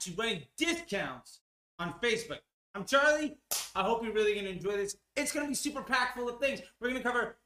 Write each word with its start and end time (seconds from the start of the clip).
to 0.00 0.12
running 0.12 0.42
discounts 0.56 1.40
on 1.78 1.94
Facebook. 2.02 2.38
I'm 2.74 2.84
Charlie. 2.84 3.38
I 3.74 3.82
hope 3.82 4.04
you're 4.04 4.12
really 4.12 4.34
going 4.34 4.44
to 4.44 4.52
enjoy 4.52 4.76
this. 4.76 4.96
It's 5.16 5.32
going 5.32 5.46
to 5.46 5.48
be 5.48 5.54
super 5.54 5.82
packed 5.82 6.16
full 6.16 6.28
of 6.28 6.38
things. 6.38 6.60
We're 6.80 6.88
going 6.88 7.02
to 7.02 7.08
cover 7.08 7.36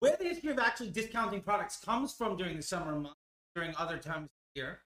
where 0.00 0.16
the 0.16 0.24
history 0.24 0.50
of 0.50 0.58
actually 0.58 0.90
discounting 0.90 1.40
products 1.40 1.78
comes 1.78 2.12
from 2.12 2.36
during 2.36 2.56
the 2.56 2.62
summer 2.62 2.98
months, 2.98 3.18
during 3.54 3.74
other 3.76 3.98
times 3.98 4.24
of 4.24 4.30
the 4.54 4.60
year. 4.60 4.80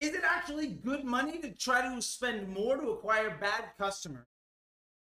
Is 0.00 0.14
it 0.14 0.22
actually 0.24 0.68
good 0.68 1.04
money 1.04 1.38
to 1.38 1.50
try 1.50 1.82
to 1.82 2.02
spend 2.02 2.48
more 2.48 2.76
to 2.76 2.90
acquire 2.90 3.36
bad 3.40 3.64
customers? 3.78 4.26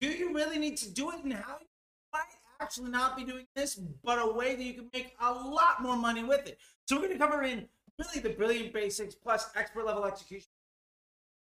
Do 0.01 0.09
you 0.09 0.33
really 0.33 0.57
need 0.57 0.77
to 0.77 0.91
do 0.91 1.11
it, 1.11 1.23
and 1.23 1.33
how 1.33 1.57
you 1.61 1.67
might 2.11 2.23
actually 2.59 2.89
not 2.89 3.15
be 3.15 3.23
doing 3.23 3.45
this, 3.55 3.75
but 3.75 4.19
a 4.19 4.31
way 4.31 4.55
that 4.55 4.63
you 4.63 4.73
can 4.73 4.89
make 4.93 5.15
a 5.21 5.31
lot 5.31 5.81
more 5.81 5.95
money 5.95 6.23
with 6.23 6.47
it? 6.47 6.57
So 6.87 6.95
we're 6.95 7.03
going 7.03 7.13
to 7.13 7.17
cover 7.17 7.43
in 7.43 7.67
really 7.97 8.19
the 8.19 8.31
brilliant 8.31 8.73
basics 8.73 9.15
plus 9.15 9.49
expert 9.55 9.85
level 9.85 10.03
execution 10.03 10.49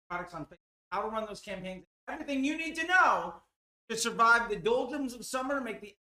products 0.10 0.34
on 0.34 0.46
Facebook, 0.46 0.58
how 0.92 1.02
to 1.02 1.08
run 1.10 1.26
those 1.26 1.42
campaigns, 1.42 1.86
everything 2.10 2.44
you 2.44 2.58
need 2.58 2.76
to 2.76 2.88
know 2.88 3.36
to 3.90 3.98
survive 3.98 4.50
the 4.50 4.56
doldrums 4.56 5.14
of 5.14 5.26
summer 5.26 5.58
and 5.58 5.66
make 5.66 5.82
the 5.82 5.96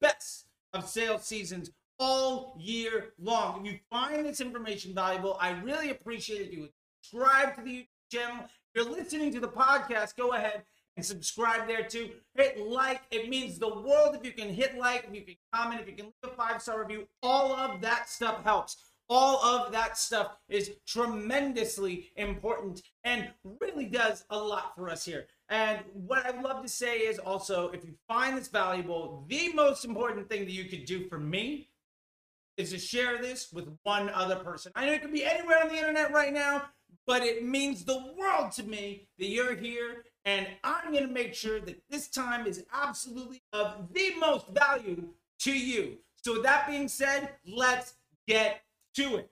best 0.00 0.46
of 0.72 0.88
sales 0.88 1.24
seasons 1.24 1.70
all 1.98 2.56
year 2.60 3.12
long. 3.18 3.66
If 3.66 3.72
you 3.72 3.78
find 3.90 4.24
this 4.24 4.40
information 4.40 4.94
valuable, 4.94 5.36
I 5.40 5.50
really 5.60 5.90
appreciate 5.90 6.42
it. 6.42 6.52
You 6.52 6.68
subscribe 7.02 7.56
to 7.56 7.62
the 7.62 7.70
YouTube 7.70 7.86
channel. 8.12 8.44
If 8.44 8.50
you're 8.74 8.92
listening 8.92 9.32
to 9.32 9.40
the 9.40 9.48
podcast, 9.48 10.16
go 10.16 10.32
ahead 10.32 10.62
and 10.96 11.04
subscribe 11.04 11.66
there 11.66 11.84
too. 11.84 12.10
Hit 12.34 12.58
like. 12.60 13.02
It 13.10 13.28
means 13.28 13.58
the 13.58 13.68
world 13.68 14.14
if 14.14 14.24
you 14.24 14.32
can 14.32 14.52
hit 14.52 14.76
like, 14.76 15.06
if 15.08 15.14
you 15.14 15.22
can 15.22 15.36
comment, 15.52 15.80
if 15.80 15.88
you 15.88 15.94
can 15.94 16.06
leave 16.06 16.32
a 16.32 16.36
five 16.36 16.62
star 16.62 16.80
review. 16.80 17.06
All 17.22 17.52
of 17.52 17.80
that 17.80 18.08
stuff 18.08 18.44
helps. 18.44 18.76
All 19.08 19.42
of 19.42 19.72
that 19.72 19.96
stuff 19.96 20.36
is 20.48 20.72
tremendously 20.86 22.10
important 22.16 22.82
and 23.04 23.28
really 23.60 23.86
does 23.86 24.24
a 24.30 24.38
lot 24.38 24.74
for 24.74 24.90
us 24.90 25.04
here. 25.04 25.26
And 25.48 25.80
what 25.94 26.26
I'd 26.26 26.42
love 26.42 26.62
to 26.62 26.68
say 26.68 26.98
is 26.98 27.18
also, 27.18 27.70
if 27.70 27.84
you 27.84 27.94
find 28.06 28.36
this 28.36 28.48
valuable, 28.48 29.24
the 29.28 29.52
most 29.54 29.84
important 29.84 30.28
thing 30.28 30.44
that 30.44 30.52
you 30.52 30.66
could 30.66 30.84
do 30.84 31.08
for 31.08 31.18
me 31.18 31.70
is 32.58 32.70
to 32.70 32.78
share 32.78 33.22
this 33.22 33.50
with 33.52 33.68
one 33.84 34.10
other 34.10 34.36
person. 34.36 34.72
I 34.74 34.84
know 34.84 34.92
it 34.92 35.00
could 35.00 35.12
be 35.12 35.24
anywhere 35.24 35.62
on 35.62 35.68
the 35.68 35.76
internet 35.76 36.12
right 36.12 36.32
now, 36.32 36.64
but 37.06 37.22
it 37.22 37.44
means 37.44 37.84
the 37.84 38.12
world 38.18 38.52
to 38.52 38.64
me 38.64 39.08
that 39.18 39.28
you're 39.28 39.56
here. 39.56 40.04
And 40.24 40.46
I'm 40.64 40.92
going 40.92 41.06
to 41.06 41.12
make 41.12 41.34
sure 41.34 41.60
that 41.60 41.80
this 41.88 42.08
time 42.08 42.46
is 42.46 42.64
absolutely 42.74 43.40
of 43.54 43.88
the 43.94 44.12
most 44.18 44.48
value 44.48 45.08
to 45.40 45.52
you. 45.52 45.98
So, 46.22 46.34
with 46.34 46.42
that 46.42 46.66
being 46.66 46.88
said, 46.88 47.30
let's 47.46 47.94
get 48.26 48.60
to 48.94 49.16
it. 49.16 49.30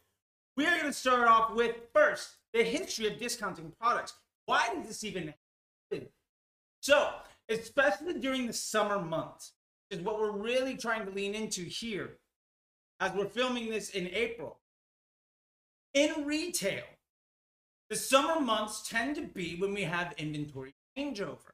We're 0.57 0.71
going 0.71 0.85
to 0.85 0.93
start 0.93 1.29
off 1.29 1.55
with 1.55 1.77
first 1.93 2.37
the 2.53 2.63
history 2.63 3.07
of 3.07 3.19
discounting 3.19 3.73
products. 3.81 4.15
Why 4.47 4.69
did 4.73 4.85
this 4.85 5.05
even 5.05 5.35
happen? 5.91 6.09
So, 6.81 7.11
especially 7.49 8.15
during 8.15 8.47
the 8.47 8.53
summer 8.53 9.01
months, 9.01 9.53
is 9.91 10.01
what 10.01 10.19
we're 10.19 10.31
really 10.31 10.77
trying 10.77 11.05
to 11.07 11.13
lean 11.13 11.35
into 11.35 11.63
here 11.63 12.19
as 13.01 13.13
we're 13.13 13.27
filming 13.27 13.71
this 13.71 13.91
in 13.91 14.09
April. 14.09 14.59
In 15.95 16.25
retail, 16.25 16.85
the 17.89 17.97
summer 17.97 18.41
months 18.41 18.89
tend 18.89 19.17
to 19.17 19.23
be 19.23 19.57
when 19.57 19.75
we 19.75 19.83
have 19.83 20.15
inventory 20.19 20.75
changeover. 20.99 21.53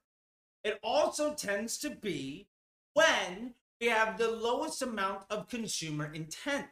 It 0.64 0.78
also 0.82 1.34
tends 1.34 1.76
to 1.78 1.90
be 1.90 2.46
when 2.94 3.54
we 3.80 3.88
have 3.88 4.16
the 4.16 4.30
lowest 4.30 4.80
amount 4.80 5.24
of 5.28 5.48
consumer 5.48 6.12
intent. 6.12 6.68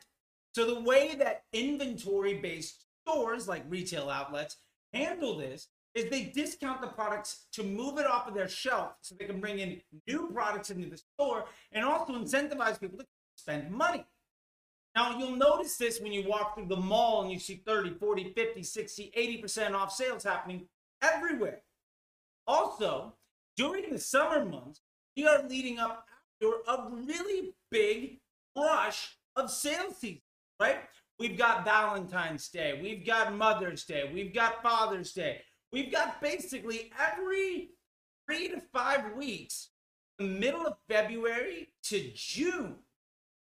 So 0.52 0.66
the 0.66 0.80
way 0.80 1.14
that 1.18 1.44
inventory 1.52 2.34
based 2.34 2.84
stores 3.06 3.48
like 3.48 3.64
retail 3.68 4.10
outlets 4.10 4.56
handle 4.92 5.38
this 5.38 5.68
is 5.94 6.08
they 6.10 6.24
discount 6.24 6.80
the 6.80 6.88
products 6.88 7.46
to 7.52 7.62
move 7.62 7.98
it 7.98 8.06
off 8.06 8.28
of 8.28 8.34
their 8.34 8.48
shelf 8.48 8.92
so 9.00 9.14
they 9.14 9.24
can 9.24 9.40
bring 9.40 9.58
in 9.58 9.80
new 10.06 10.30
products 10.32 10.70
into 10.70 10.88
the 10.88 10.96
store 10.96 11.44
and 11.72 11.84
also 11.84 12.12
incentivize 12.14 12.80
people 12.80 12.98
to 12.98 13.06
spend 13.36 13.70
money. 13.70 14.04
Now, 14.94 15.18
you'll 15.18 15.36
notice 15.36 15.76
this 15.76 16.00
when 16.00 16.12
you 16.12 16.28
walk 16.28 16.54
through 16.54 16.66
the 16.66 16.76
mall 16.76 17.22
and 17.22 17.30
you 17.30 17.38
see 17.38 17.62
30, 17.64 17.94
40, 17.94 18.32
50, 18.32 18.62
60, 18.62 19.12
80% 19.16 19.74
off 19.74 19.92
sales 19.92 20.24
happening 20.24 20.66
everywhere. 21.00 21.62
Also, 22.46 23.14
during 23.56 23.90
the 23.90 23.98
summer 23.98 24.44
months, 24.44 24.80
we 25.16 25.26
are 25.26 25.46
leading 25.46 25.78
up 25.78 26.06
after 26.42 26.54
a 26.68 26.90
really 26.90 27.52
big 27.70 28.18
rush 28.56 29.16
of 29.36 29.50
sales 29.50 29.96
season, 29.98 30.22
right? 30.60 30.80
We've 31.18 31.36
got 31.36 31.64
Valentine's 31.64 32.48
Day, 32.48 32.78
we've 32.82 33.06
got 33.06 33.34
Mother's 33.34 33.84
Day, 33.84 34.10
we've 34.12 34.34
got 34.34 34.62
Father's 34.62 35.12
Day. 35.12 35.40
We've 35.72 35.92
got 35.92 36.20
basically 36.20 36.90
every 36.98 37.70
three 38.26 38.48
to 38.48 38.60
five 38.72 39.14
weeks, 39.16 39.68
the 40.18 40.24
middle 40.24 40.66
of 40.66 40.74
February 40.88 41.68
to 41.84 42.10
June, 42.14 42.76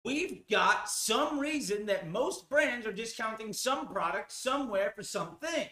we've 0.04 0.46
got 0.50 0.88
some 0.88 1.38
reason 1.38 1.86
that 1.86 2.10
most 2.10 2.48
brands 2.48 2.86
are 2.86 2.92
discounting 2.92 3.52
some 3.52 3.88
product 3.88 4.32
somewhere 4.32 4.92
for 4.94 5.02
something. 5.02 5.68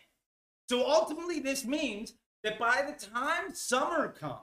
So 0.69 0.87
ultimately, 0.89 1.41
this 1.41 1.65
means 1.65 2.15
that 2.43 2.59
by 2.59 2.85
the 2.87 3.07
time 3.07 3.55
summer 3.55 4.09
comes, 4.09 4.41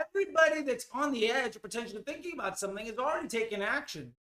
everybody 0.00 0.62
that's 0.62 0.86
on 0.92 1.12
the 1.12 1.30
edge 1.30 1.56
or 1.56 1.60
potentially 1.60 2.02
thinking 2.06 2.32
about 2.34 2.58
something 2.58 2.86
has 2.86 2.98
already 2.98 3.28
taken 3.28 3.62
action. 3.62 4.14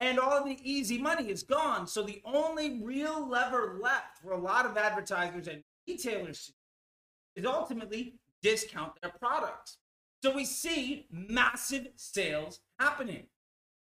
And 0.00 0.18
all 0.18 0.44
the 0.44 0.58
easy 0.62 0.98
money 0.98 1.28
is 1.30 1.42
gone. 1.42 1.86
So 1.86 2.02
the 2.02 2.22
only 2.24 2.80
real 2.80 3.28
lever 3.28 3.78
left 3.82 4.18
for 4.18 4.32
a 4.32 4.40
lot 4.40 4.64
of 4.64 4.76
advertisers 4.76 5.48
and 5.48 5.64
retailers 5.88 6.52
is 7.34 7.44
ultimately 7.44 8.14
discount 8.42 8.92
their 9.00 9.12
products. 9.18 9.78
So 10.22 10.34
we 10.34 10.44
see 10.44 11.06
massive 11.10 11.88
sales 11.96 12.60
happening. 12.78 13.26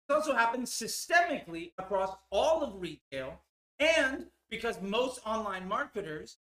It 0.08 0.12
also 0.12 0.34
happens 0.34 0.70
systemically 0.70 1.72
across 1.78 2.16
all 2.30 2.62
of 2.62 2.80
retail. 2.80 3.40
And 3.78 4.26
because 4.48 4.80
most 4.80 5.20
online 5.26 5.68
marketers 5.68 6.36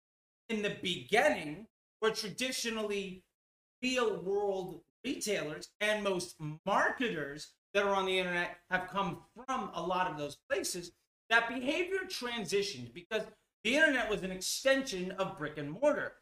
in 0.50 0.62
the 0.62 0.78
beginning 0.82 1.68
were 2.02 2.12
traditionally 2.12 3.24
real 3.82 4.22
world 4.22 4.82
retailers, 5.04 5.70
and 5.82 6.04
most 6.04 6.36
marketers 6.66 7.52
that 7.74 7.84
are 7.84 7.96
on 7.96 8.06
the 8.06 8.18
internet 8.18 8.58
have 8.70 8.88
come 8.88 9.18
from 9.36 9.72
a 9.74 9.82
lot 9.82 10.10
of 10.10 10.18
those 10.18 10.38
places, 10.50 10.92
that 11.30 11.50
behavior 11.50 12.00
transitioned 12.08 12.94
because 12.94 13.24
the 13.64 13.76
internet 13.76 14.10
was 14.10 14.24
an 14.24 14.32
extension 14.32 15.12
of 15.12 15.38
brick 15.38 15.58
and 15.58 15.72
mortar 15.72 16.14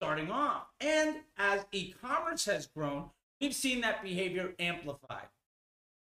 starting 0.00 0.30
off. 0.30 0.66
And 0.80 1.16
as 1.36 1.66
e 1.72 1.94
commerce 2.02 2.46
has 2.46 2.66
grown, 2.66 3.10
we've 3.40 3.54
seen 3.54 3.80
that 3.82 4.02
behavior 4.02 4.54
amplified. 4.58 5.28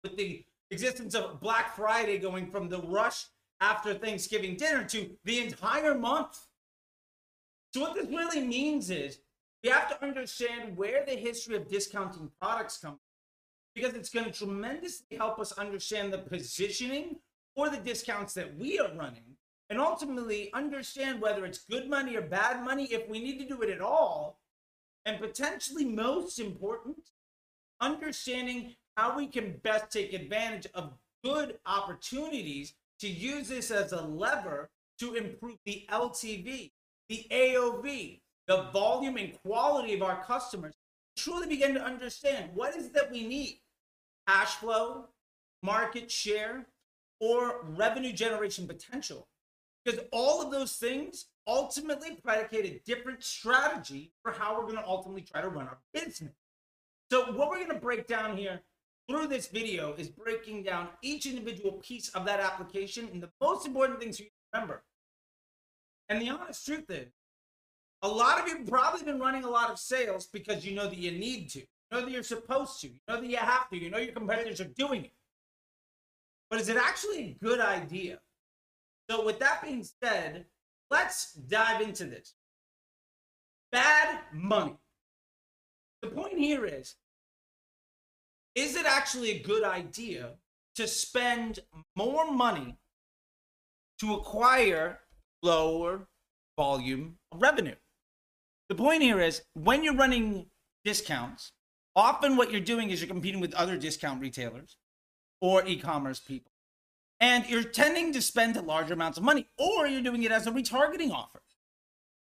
With 0.04 0.18
the 0.18 0.44
existence 0.72 1.16
of 1.16 1.40
Black 1.40 1.76
Friday 1.76 2.18
going 2.18 2.52
from 2.52 2.70
the 2.70 2.82
rush 2.82 3.26
after 3.62 3.94
Thanksgiving 3.94 4.56
dinner 4.56 4.84
to 4.84 5.10
the 5.24 5.40
entire 5.40 5.96
month. 5.96 6.48
So, 7.74 7.82
what 7.82 7.96
this 7.96 8.08
really 8.08 8.46
means 8.46 8.90
is 8.90 9.20
we 9.64 9.70
have 9.70 9.90
to 9.90 10.06
understand 10.06 10.78
where 10.78 11.04
the 11.06 11.16
history 11.16 11.56
of 11.56 11.68
discounting 11.68 12.30
products 12.40 12.78
comes 12.78 13.00
because 13.78 13.94
it's 13.94 14.10
going 14.10 14.26
to 14.26 14.32
tremendously 14.32 15.18
help 15.18 15.40
us 15.40 15.52
understand 15.52 16.12
the 16.12 16.18
positioning 16.18 17.18
or 17.56 17.70
the 17.70 17.78
discounts 17.78 18.34
that 18.34 18.58
we 18.58 18.80
are 18.80 18.92
running 18.96 19.38
and 19.70 19.80
ultimately 19.80 20.50
understand 20.54 21.22
whether 21.22 21.46
it's 21.46 21.60
good 21.70 21.88
money 21.88 22.16
or 22.16 22.22
bad 22.24 22.66
money 22.66 22.86
if 22.86 23.08
we 23.08 23.20
need 23.20 23.38
to 23.38 23.46
do 23.46 23.62
it 23.62 23.70
at 23.70 23.80
all 23.80 24.40
and 25.06 25.20
potentially 25.20 25.86
most 25.86 26.40
important 26.40 26.98
understanding 27.80 28.74
how 28.96 29.16
we 29.16 29.28
can 29.28 29.60
best 29.64 29.92
take 29.92 30.12
advantage 30.12 30.66
of 30.74 30.94
good 31.24 31.60
opportunities 31.68 32.74
to 33.00 33.08
use 33.08 33.48
this 33.48 33.70
as 33.70 33.92
a 33.92 34.02
lever 34.02 34.72
to 34.98 35.14
improve 35.14 35.58
the 35.66 35.86
LTV, 35.92 36.72
the 37.10 37.28
AOV, 37.30 38.22
the 38.48 38.70
volume 38.74 39.18
and 39.18 39.40
quality 39.44 39.94
of 39.94 40.02
our 40.02 40.24
customers. 40.24 40.74
Truly 41.16 41.48
begin 41.48 41.76
to 41.76 41.84
understand 41.84 42.50
what 42.56 42.76
is 42.76 42.90
that 42.92 43.12
we 43.12 43.28
need 43.28 43.60
cash 44.28 44.56
flow, 44.56 45.06
market 45.64 46.12
share, 46.12 46.68
or 47.20 47.62
revenue 47.64 48.14
generation 48.14 48.68
potential. 48.68 49.28
Because 49.84 50.02
all 50.12 50.42
of 50.42 50.52
those 50.52 50.76
things 50.76 51.28
ultimately 51.48 52.18
predicate 52.24 52.66
a 52.66 52.82
different 52.86 53.24
strategy 53.24 54.12
for 54.22 54.32
how 54.32 54.56
we're 54.56 54.64
going 54.64 54.76
to 54.76 54.86
ultimately 54.86 55.22
try 55.22 55.42
to 55.42 55.48
run 55.48 55.68
our 55.68 55.78
business. 55.94 56.34
So, 57.10 57.32
what 57.32 57.50
we're 57.50 57.64
going 57.64 57.70
to 57.70 57.80
break 57.80 58.06
down 58.06 58.36
here 58.36 58.62
through 59.10 59.28
this 59.28 59.48
video 59.48 59.94
is 59.98 60.10
breaking 60.10 60.64
down 60.64 60.90
each 61.02 61.26
individual 61.26 61.74
piece 61.74 62.10
of 62.10 62.26
that 62.26 62.42
application 62.42 63.08
and 63.12 63.24
the 63.24 63.30
most 63.42 63.66
important 63.66 64.00
things 64.02 64.20
you 64.20 64.26
remember. 64.54 64.84
And 66.10 66.22
the 66.22 66.30
honest 66.30 66.66
truth 66.66 66.90
is, 66.90 67.08
a 68.02 68.08
lot 68.08 68.40
of 68.40 68.48
you 68.48 68.58
have 68.58 68.68
probably 68.68 69.04
been 69.04 69.20
running 69.20 69.46
a 69.46 69.50
lot 69.50 69.70
of 69.70 69.80
sales 69.80 70.28
because 70.28 70.66
you 70.66 70.76
know 70.76 70.88
that 70.88 70.98
you 70.98 71.12
need 71.12 71.50
to, 71.52 71.64
you 71.92 71.98
know 72.00 72.06
that 72.06 72.12
you're 72.12 72.24
supposed 72.24 72.82
to, 72.82 72.88
you 72.90 73.00
know 73.08 73.22
that 73.22 73.30
you 73.30 73.38
have 73.38 73.70
to, 73.70 73.78
you 73.78 73.90
know 73.90 73.98
your 74.00 74.14
competitors 74.14 74.62
are 74.62 74.66
doing 74.66 75.06
it. 75.06 75.14
But 76.50 76.62
is 76.62 76.70
it 76.70 76.78
actually 76.78 77.20
a 77.42 77.46
good 77.46 77.60
idea? 77.62 78.20
So, 79.10 79.26
with 79.26 79.40
that 79.40 79.62
being 79.64 79.86
said, 80.04 80.46
let's 80.92 81.34
dive 81.34 81.82
into 81.82 82.06
this. 82.06 82.34
bad 83.72 84.20
money. 84.34 84.78
The 86.02 86.10
point 86.10 86.38
here 86.38 86.66
is 86.66 86.96
is 88.56 88.76
it 88.76 88.86
actually 88.86 89.32
a 89.32 89.40
good 89.40 89.64
idea 89.64 90.32
to 90.76 90.88
spend 90.88 91.60
more 91.96 92.32
money 92.32 92.78
to 94.00 94.16
acquire 94.16 95.00
lower 95.44 96.08
volume 96.58 97.18
of 97.32 97.42
revenue? 97.42 97.76
The 98.70 98.76
point 98.76 99.04
here 99.04 99.20
is 99.22 99.44
when 99.54 99.84
you're 99.84 99.96
running 99.96 100.48
discounts, 100.86 101.52
often 101.98 102.38
what 102.38 102.52
you're 102.52 102.62
doing 102.62 102.92
is 102.92 103.02
you're 103.02 103.10
competing 103.10 103.42
with 103.42 103.54
other 103.56 103.76
discount 103.76 104.22
retailers 104.22 104.78
or 105.42 105.66
e 105.66 105.76
commerce 105.76 106.20
people. 106.20 106.52
And 107.20 107.46
you're 107.50 107.64
tending 107.64 108.14
to 108.14 108.22
spend 108.22 108.56
larger 108.66 108.94
amounts 108.94 109.18
of 109.18 109.24
money, 109.24 109.48
or 109.58 109.88
you're 109.88 110.04
doing 110.04 110.22
it 110.22 110.32
as 110.32 110.46
a 110.46 110.52
retargeting 110.52 111.12
offer. 111.12 111.42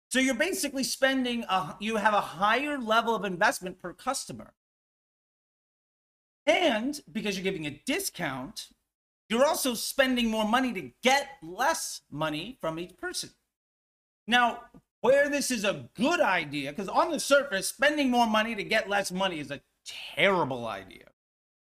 So 0.09 0.19
you're 0.19 0.33
basically 0.33 0.83
spending, 0.83 1.43
a, 1.43 1.75
you 1.79 1.97
have 1.97 2.15
a 2.15 2.21
higher 2.21 2.79
level 2.79 3.13
of 3.13 3.23
investment 3.23 3.79
per 3.79 3.93
customer. 3.93 4.53
And 6.47 6.99
because 7.11 7.37
you're 7.37 7.43
giving 7.43 7.67
a 7.67 7.81
discount, 7.85 8.69
you're 9.29 9.45
also 9.45 9.75
spending 9.75 10.29
more 10.29 10.47
money 10.47 10.73
to 10.73 10.91
get 11.03 11.27
less 11.43 12.01
money 12.09 12.57
from 12.59 12.79
each 12.79 12.97
person. 12.97 13.31
Now, 14.25 14.61
where 15.01 15.29
this 15.29 15.51
is 15.51 15.63
a 15.63 15.89
good 15.95 16.19
idea, 16.19 16.71
because 16.71 16.89
on 16.89 17.11
the 17.11 17.19
surface, 17.19 17.67
spending 17.67 18.09
more 18.09 18.27
money 18.27 18.55
to 18.55 18.63
get 18.63 18.89
less 18.89 19.11
money 19.11 19.39
is 19.39 19.51
a 19.51 19.61
terrible 20.15 20.67
idea. 20.67 21.05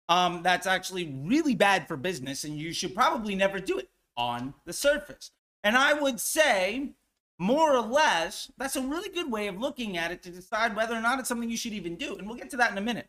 Um, 0.08 0.42
that's 0.42 0.66
actually 0.66 1.06
really 1.24 1.56
bad 1.56 1.88
for 1.88 1.96
business, 1.96 2.44
and 2.44 2.58
you 2.58 2.74
should 2.74 2.96
probably 2.96 3.36
never 3.36 3.60
do 3.60 3.78
it 3.78 3.90
on 4.18 4.56
the 4.66 4.74
surface. 4.74 5.32
And 5.64 5.78
I 5.78 5.94
would 5.94 6.20
say, 6.20 6.94
more 7.38 7.74
or 7.74 7.82
less, 7.82 8.52
that's 8.58 8.76
a 8.76 8.82
really 8.82 9.10
good 9.10 9.32
way 9.32 9.48
of 9.48 9.60
looking 9.60 9.98
at 9.98 10.12
it 10.12 10.22
to 10.24 10.30
decide 10.30 10.76
whether 10.76 10.96
or 10.96 11.02
not 11.02 11.20
it's 11.20 11.30
something 11.30 11.50
you 11.50 11.58
should 11.58 11.74
even 11.74 11.96
do. 11.96 12.16
And 12.16 12.28
we'll 12.28 12.38
get 12.38 12.50
to 12.50 12.58
that 12.58 12.72
in 12.72 12.78
a 12.78 12.82
minute. 12.82 13.08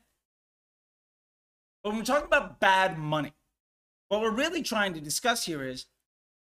But 1.83 1.91
when 1.91 1.99
we're 1.99 2.05
talking 2.05 2.27
about 2.27 2.61
bad 2.61 2.99
money, 2.99 3.33
what 4.09 4.21
we're 4.21 4.31
really 4.31 4.63
trying 4.63 4.95
to 4.95 5.01
discuss 5.01 5.45
here 5.47 5.65
is 5.65 5.87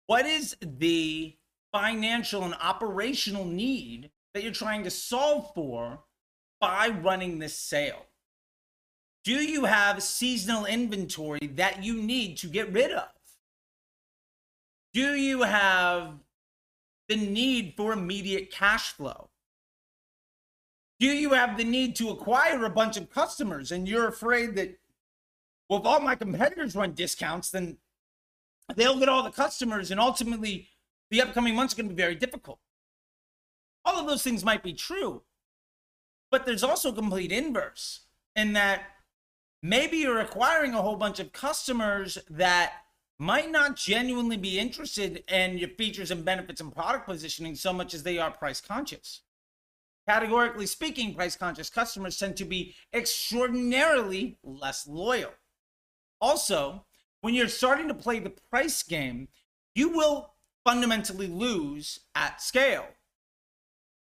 what 0.08 0.26
is 0.26 0.56
the 0.62 1.37
financial 1.72 2.44
and 2.44 2.56
operational 2.56 3.46
need 3.46 4.12
that 4.34 4.44
you're 4.44 4.52
trying 4.52 4.84
to 4.84 4.90
solve 4.90 5.52
for 5.54 6.00
by 6.60 6.90
running 6.90 7.40
this 7.40 7.58
sale? 7.58 8.06
Do 9.24 9.34
you 9.34 9.66
have 9.66 10.02
seasonal 10.02 10.66
inventory 10.66 11.48
that 11.56 11.84
you 11.84 12.02
need 12.02 12.38
to 12.38 12.48
get 12.48 12.72
rid 12.72 12.92
of? 12.92 13.10
Do 14.94 15.16
you 15.16 15.42
have 15.44 16.14
the 17.10 17.18
need 17.18 17.74
for 17.76 17.94
immediate 17.94 18.52
cash 18.52 18.94
flow? 18.94 19.30
Do 21.00 21.08
you 21.08 21.32
have 21.32 21.58
the 21.58 21.64
need 21.64 21.96
to 21.98 22.10
acquire 22.10 22.66
a 22.66 22.70
bunch 22.70 22.98
of 22.98 23.10
customers 23.10 23.72
and 23.72 23.88
you're 23.88 24.08
afraid 24.08 24.56
that, 24.56 24.78
well, 25.70 25.80
if 25.80 25.86
all 25.86 26.00
my 26.00 26.16
competitors 26.16 26.76
run 26.76 26.94
discounts, 26.94 27.52
then 27.52 27.78
they'll 28.76 28.98
get 28.98 29.10
all 29.10 29.24
the 29.24 29.30
customers 29.30 29.92
and 29.92 30.00
ultimately 30.00 30.70
the 31.10 31.22
upcoming 31.22 31.56
months 31.56 31.74
are 31.74 31.78
going 31.78 31.90
to 31.90 31.96
be 31.96 32.02
very 32.02 32.16
difficult. 32.16 32.60
All 33.86 34.00
of 34.00 34.08
those 34.08 34.24
things 34.24 34.44
might 34.44 34.64
be 34.64 34.74
true, 34.74 35.24
but 36.30 36.46
there's 36.46 36.64
also 36.64 36.92
a 36.92 36.96
complete 36.96 37.32
inverse 37.32 38.02
in 38.36 38.54
that 38.54 38.84
maybe 39.64 39.98
you're 39.98 40.20
acquiring 40.20 40.74
a 40.74 40.82
whole 40.82 40.98
bunch 40.98 41.20
of 41.20 41.32
customers 41.32 42.18
that 42.30 42.74
might 43.20 43.50
not 43.50 43.76
genuinely 43.76 44.38
be 44.38 44.60
interested 44.60 45.24
in 45.32 45.58
your 45.58 45.70
features 45.70 46.12
and 46.12 46.24
benefits 46.24 46.62
and 46.62 46.76
product 46.76 47.08
positioning 47.08 47.56
so 47.56 47.74
much 47.74 47.94
as 47.94 48.04
they 48.04 48.20
are 48.20 48.30
price 48.30 48.62
conscious. 48.62 49.22
Categorically 50.08 50.68
speaking, 50.68 51.14
price 51.14 51.36
conscious 51.36 51.70
customers 51.70 52.18
tend 52.18 52.38
to 52.38 52.46
be 52.46 52.76
extraordinarily 52.94 54.38
less 54.44 54.88
loyal. 54.88 55.32
Also, 56.22 56.86
when 57.22 57.34
you're 57.34 57.48
starting 57.48 57.88
to 57.88 57.94
play 57.94 58.20
the 58.20 58.30
price 58.30 58.84
game, 58.84 59.28
you 59.76 59.90
will 59.90 60.34
fundamentally 60.68 61.28
lose 61.28 62.02
at 62.14 62.42
scale. 62.42 62.88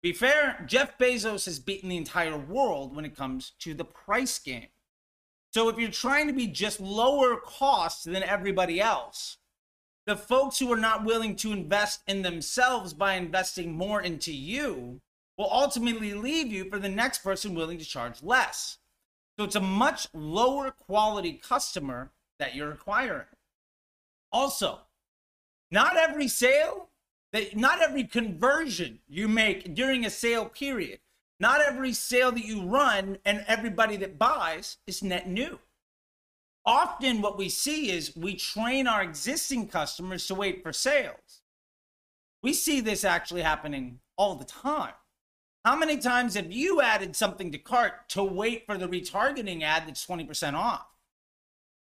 Be 0.04 0.12
fair, 0.12 0.62
Jeff 0.68 0.98
Bezos 0.98 1.46
has 1.46 1.60
beaten 1.60 1.88
the 1.88 1.96
entire 1.96 2.38
world 2.38 2.94
when 2.94 3.06
it 3.06 3.16
comes 3.16 3.54
to 3.60 3.74
the 3.74 3.86
price 3.86 4.38
game. 4.38 4.68
So 5.54 5.70
if 5.70 5.78
you're 5.78 5.90
trying 5.90 6.28
to 6.28 6.34
be 6.34 6.48
just 6.48 6.82
lower 6.82 7.38
cost 7.38 8.04
than 8.04 8.22
everybody 8.22 8.82
else, 8.82 9.38
the 10.06 10.18
folks 10.18 10.60
who 10.60 10.70
are 10.74 10.78
not 10.78 11.06
willing 11.06 11.38
to 11.38 11.54
invest 11.54 12.02
in 12.06 12.22
themselves 12.22 12.94
by 12.94 13.14
investing 13.14 13.72
more 13.72 14.02
into 14.02 14.34
you 14.34 15.00
will 15.38 15.50
ultimately 15.50 16.14
leave 16.14 16.48
you 16.48 16.70
for 16.70 16.80
the 16.80 16.90
next 16.90 17.20
person 17.20 17.56
willing 17.56 17.78
to 17.78 17.86
charge 17.86 18.22
less. 18.22 18.78
So 19.40 19.46
it's 19.46 19.56
a 19.56 19.62
much 19.62 20.06
lower 20.14 20.72
quality 20.72 21.32
customer 21.32 22.12
that 22.40 22.56
you're 22.56 22.74
acquiring. 22.74 23.28
Also, 24.34 24.80
not 25.72 25.98
every 25.98 26.28
sale, 26.28 26.90
that 27.34 27.56
not 27.56 27.82
every 27.82 28.04
conversion 28.04 29.00
you 29.08 29.28
make 29.28 29.74
during 29.74 30.06
a 30.06 30.10
sale 30.10 30.46
period 30.46 31.00
not 31.42 31.60
every 31.60 31.92
sale 31.92 32.32
that 32.32 32.46
you 32.46 32.62
run 32.62 33.18
and 33.26 33.44
everybody 33.48 33.98
that 33.98 34.20
buys 34.20 34.78
is 34.86 35.02
net 35.02 35.28
new. 35.28 35.58
Often, 36.64 37.24
what 37.24 37.36
we 37.36 37.50
see 37.50 37.90
is 37.90 38.16
we 38.16 38.36
train 38.36 38.86
our 38.86 39.02
existing 39.02 39.68
customers 39.68 40.28
to 40.28 40.36
wait 40.36 40.62
for 40.62 40.72
sales. 40.72 41.42
We 42.44 42.54
see 42.54 42.80
this 42.80 43.04
actually 43.04 43.42
happening 43.42 44.02
all 44.16 44.36
the 44.36 44.46
time. 44.46 44.94
How 45.66 45.76
many 45.76 45.98
times 45.98 46.36
have 46.36 46.52
you 46.52 46.80
added 46.80 47.16
something 47.16 47.52
to 47.52 47.58
cart 47.58 48.08
to 48.10 48.24
wait 48.24 48.68
for 48.68 48.78
the 48.78 48.88
retargeting 48.88 49.64
ad 49.64 49.88
that's 49.88 50.06
20% 50.06 50.54
off? 50.54 50.86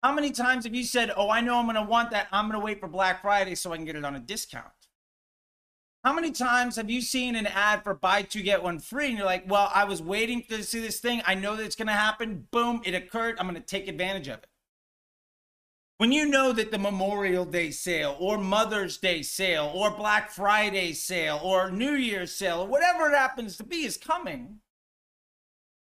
How 0.03 0.13
many 0.13 0.33
times 0.33 0.65
have 0.65 0.75
you 0.75 0.85
said, 0.85 1.13
Oh, 1.17 1.31
I 1.31 1.41
know 1.41 1.59
I'm 1.59 1.67
going 1.67 1.77
to 1.77 1.83
want 1.83 2.11
that. 2.11 2.27
I'm 2.33 2.49
going 2.49 2.61
to 2.61 2.65
wait 2.65 2.81
for 2.81 2.89
Black 2.89 3.23
Friday 3.23 3.55
so 3.55 3.73
I 3.73 3.77
can 3.77 3.85
get 3.85 3.97
it 3.97 4.05
on 4.05 4.17
a 4.17 4.21
discount? 4.21 4.67
How 6.05 6.13
many 6.13 6.33
times 6.33 6.75
have 6.75 6.91
you 6.91 7.01
seen 7.01 7.37
an 7.37 7.47
ad 7.47 7.85
for 7.85 7.95
buy 7.95 8.23
two 8.23 8.43
get 8.43 8.65
one 8.65 8.81
free 8.81 9.07
and 9.07 9.17
you're 9.17 9.27
like, 9.27 9.49
well, 9.49 9.71
I 9.73 9.85
was 9.85 10.03
waiting 10.03 10.43
to 10.49 10.65
see 10.65 10.81
this 10.81 10.99
thing. 10.99 11.23
I 11.25 11.37
know 11.37 11.55
that 11.55 11.63
it's 11.63 11.77
going 11.77 11.87
to 11.87 11.93
happen. 11.93 12.49
Boom, 12.51 12.83
it 12.85 12.95
occurred. 12.95 13.37
I'm 13.39 13.49
going 13.49 13.61
to 13.61 13.67
take 13.67 13.87
advantage 13.87 14.27
of 14.27 14.39
it. 14.39 14.49
When 15.99 16.11
you 16.11 16.27
know 16.27 16.53
that 16.53 16.73
the 16.73 16.79
Memorial 16.79 17.45
Day 17.45 17.71
sale 17.71 18.17
or 18.19 18.37
Mother's 18.37 18.99
Day 18.99 19.23
sale 19.23 19.71
or 19.73 19.93
Black 19.93 20.33
Friday 20.33 20.95
sale 20.95 21.39
or 21.41 21.71
New 21.71 21.93
Year's 21.93 22.33
sale 22.33 22.63
or 22.63 22.67
whatever 22.67 23.09
it 23.09 23.17
happens 23.17 23.57
to 23.59 23.65
be 23.65 23.85
is 23.85 23.97
coming, 23.97 24.59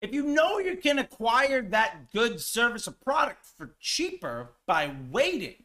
if 0.01 0.13
you 0.13 0.23
know 0.23 0.57
you 0.57 0.77
can 0.77 0.97
acquire 0.97 1.61
that 1.61 2.11
good 2.11 2.41
service 2.41 2.87
or 2.87 2.91
product 2.91 3.45
for 3.57 3.75
cheaper 3.79 4.53
by 4.65 4.93
waiting, 5.11 5.63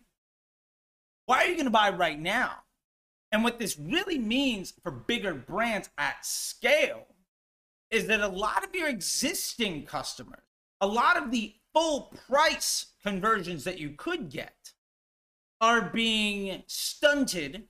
why 1.25 1.39
are 1.39 1.47
you 1.47 1.55
going 1.55 1.65
to 1.65 1.71
buy 1.71 1.91
right 1.91 2.21
now? 2.21 2.53
And 3.33 3.43
what 3.43 3.59
this 3.59 3.79
really 3.79 4.19
means 4.19 4.73
for 4.83 4.93
bigger 4.93 5.35
brands 5.35 5.91
at 5.99 6.25
scale 6.25 7.07
is 7.91 8.07
that 8.07 8.21
a 8.21 8.29
lot 8.29 8.65
of 8.65 8.75
your 8.75 8.89
existing 8.89 9.85
customers, 9.85 10.43
a 10.81 10.87
lot 10.87 11.17
of 11.17 11.31
the 11.31 11.55
full 11.73 12.13
price 12.29 12.93
conversions 13.03 13.65
that 13.65 13.79
you 13.79 13.91
could 13.97 14.31
get 14.31 14.73
are 15.61 15.81
being 15.81 16.63
stunted 16.67 17.65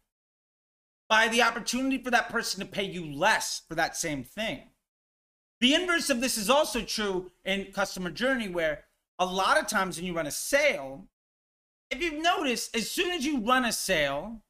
by 1.09 1.29
the 1.29 1.43
opportunity 1.43 2.03
for 2.03 2.11
that 2.11 2.29
person 2.29 2.61
to 2.61 2.67
pay 2.67 2.85
you 2.85 3.13
less 3.13 3.63
for 3.69 3.77
that 3.77 3.97
same 3.97 4.25
thing. 4.25 4.71
The 5.61 5.75
inverse 5.75 6.11
of 6.11 6.21
this 6.21 6.37
is 6.37 6.51
also 6.51 6.83
true 6.83 7.31
in 7.45 7.73
customer 7.73 8.11
journey, 8.11 8.49
where 8.49 8.85
a 9.19 9.27
lot 9.27 9.59
of 9.59 9.67
times 9.67 9.97
when 9.97 10.07
you 10.07 10.15
run 10.15 10.27
a 10.27 10.31
sale, 10.31 11.07
if 11.91 12.03
you've 12.03 12.23
noticed, 12.23 12.77
as 12.77 12.91
soon 12.91 13.11
as 13.11 13.25
you 13.25 13.39
run 13.41 13.65
a 13.65 13.73
sale, 13.73 14.43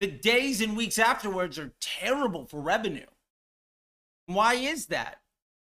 the 0.00 0.06
days 0.06 0.60
and 0.60 0.76
weeks 0.76 0.98
afterwards 0.98 1.58
are 1.58 1.72
terrible 1.80 2.46
for 2.46 2.60
revenue. 2.60 3.06
Why 4.26 4.54
is 4.54 4.86
that? 4.86 5.20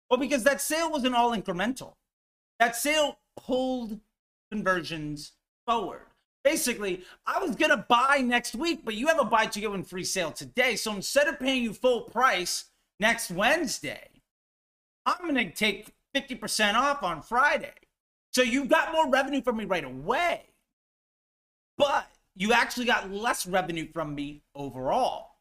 Well, 0.09 0.19
because 0.19 0.43
that 0.43 0.61
sale 0.61 0.91
wasn't 0.91 1.15
all 1.15 1.35
incremental. 1.35 1.93
That 2.59 2.75
sale 2.75 3.19
pulled 3.37 3.99
conversions 4.51 5.33
forward. 5.67 6.01
Basically, 6.43 7.03
I 7.27 7.39
was 7.39 7.55
going 7.55 7.71
to 7.71 7.85
buy 7.89 8.23
next 8.25 8.55
week, 8.55 8.81
but 8.83 8.95
you 8.95 9.07
have 9.07 9.19
a 9.19 9.25
buy 9.25 9.45
two 9.45 9.59
get 9.59 9.71
one 9.71 9.83
free 9.83 10.03
sale 10.03 10.31
today. 10.31 10.75
So 10.75 10.93
instead 10.95 11.27
of 11.27 11.39
paying 11.39 11.63
you 11.63 11.73
full 11.73 12.01
price 12.01 12.65
next 12.99 13.29
Wednesday, 13.29 14.18
I'm 15.09 15.33
going 15.33 15.35
to 15.35 15.51
take 15.51 15.93
50% 16.15 16.75
off 16.75 17.03
on 17.03 17.21
Friday. 17.21 17.73
So 18.31 18.41
you 18.41 18.65
got 18.65 18.91
more 18.91 19.09
revenue 19.09 19.41
from 19.41 19.57
me 19.57 19.65
right 19.65 19.83
away. 19.83 20.43
But 21.77 22.07
you 22.35 22.53
actually 22.53 22.85
got 22.85 23.11
less 23.11 23.47
revenue 23.47 23.87
from 23.91 24.13
me 24.13 24.43
overall. 24.53 25.31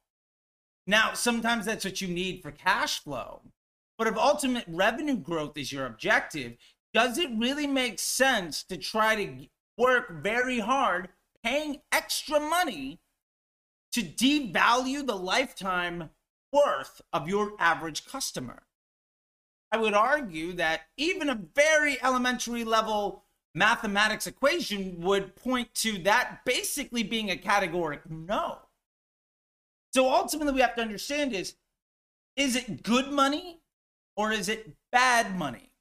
Now, 0.86 1.12
sometimes 1.12 1.66
that's 1.66 1.84
what 1.84 2.00
you 2.00 2.08
need 2.08 2.42
for 2.42 2.50
cash 2.50 3.00
flow. 3.00 3.42
But 3.98 4.06
if 4.06 4.16
ultimate 4.16 4.64
revenue 4.68 5.16
growth 5.16 5.58
is 5.58 5.72
your 5.72 5.84
objective, 5.84 6.56
does 6.94 7.18
it 7.18 7.30
really 7.36 7.66
make 7.66 7.98
sense 7.98 8.62
to 8.64 8.76
try 8.76 9.16
to 9.16 9.46
work 9.76 10.22
very 10.22 10.60
hard 10.60 11.08
paying 11.44 11.82
extra 11.92 12.40
money 12.40 13.00
to 13.92 14.02
devalue 14.02 15.06
the 15.06 15.16
lifetime 15.16 16.10
worth 16.52 17.02
of 17.12 17.28
your 17.28 17.52
average 17.58 18.06
customer? 18.06 18.62
I 19.70 19.76
would 19.76 19.94
argue 19.94 20.54
that 20.54 20.82
even 20.96 21.28
a 21.28 21.40
very 21.54 22.02
elementary 22.02 22.64
level 22.64 23.24
mathematics 23.54 24.26
equation 24.26 25.00
would 25.00 25.36
point 25.36 25.74
to 25.74 25.98
that 25.98 26.40
basically 26.44 27.02
being 27.02 27.30
a 27.30 27.36
categoric 27.36 28.00
no. 28.08 28.58
So 29.92 30.10
ultimately, 30.10 30.52
we 30.52 30.60
have 30.60 30.74
to 30.76 30.82
understand 30.82 31.32
is 31.32 31.56
is 32.36 32.56
it 32.56 32.82
good 32.82 33.10
money 33.10 33.60
or 34.16 34.32
is 34.32 34.48
it 34.48 34.74
bad 34.92 35.36
money? 35.36 35.72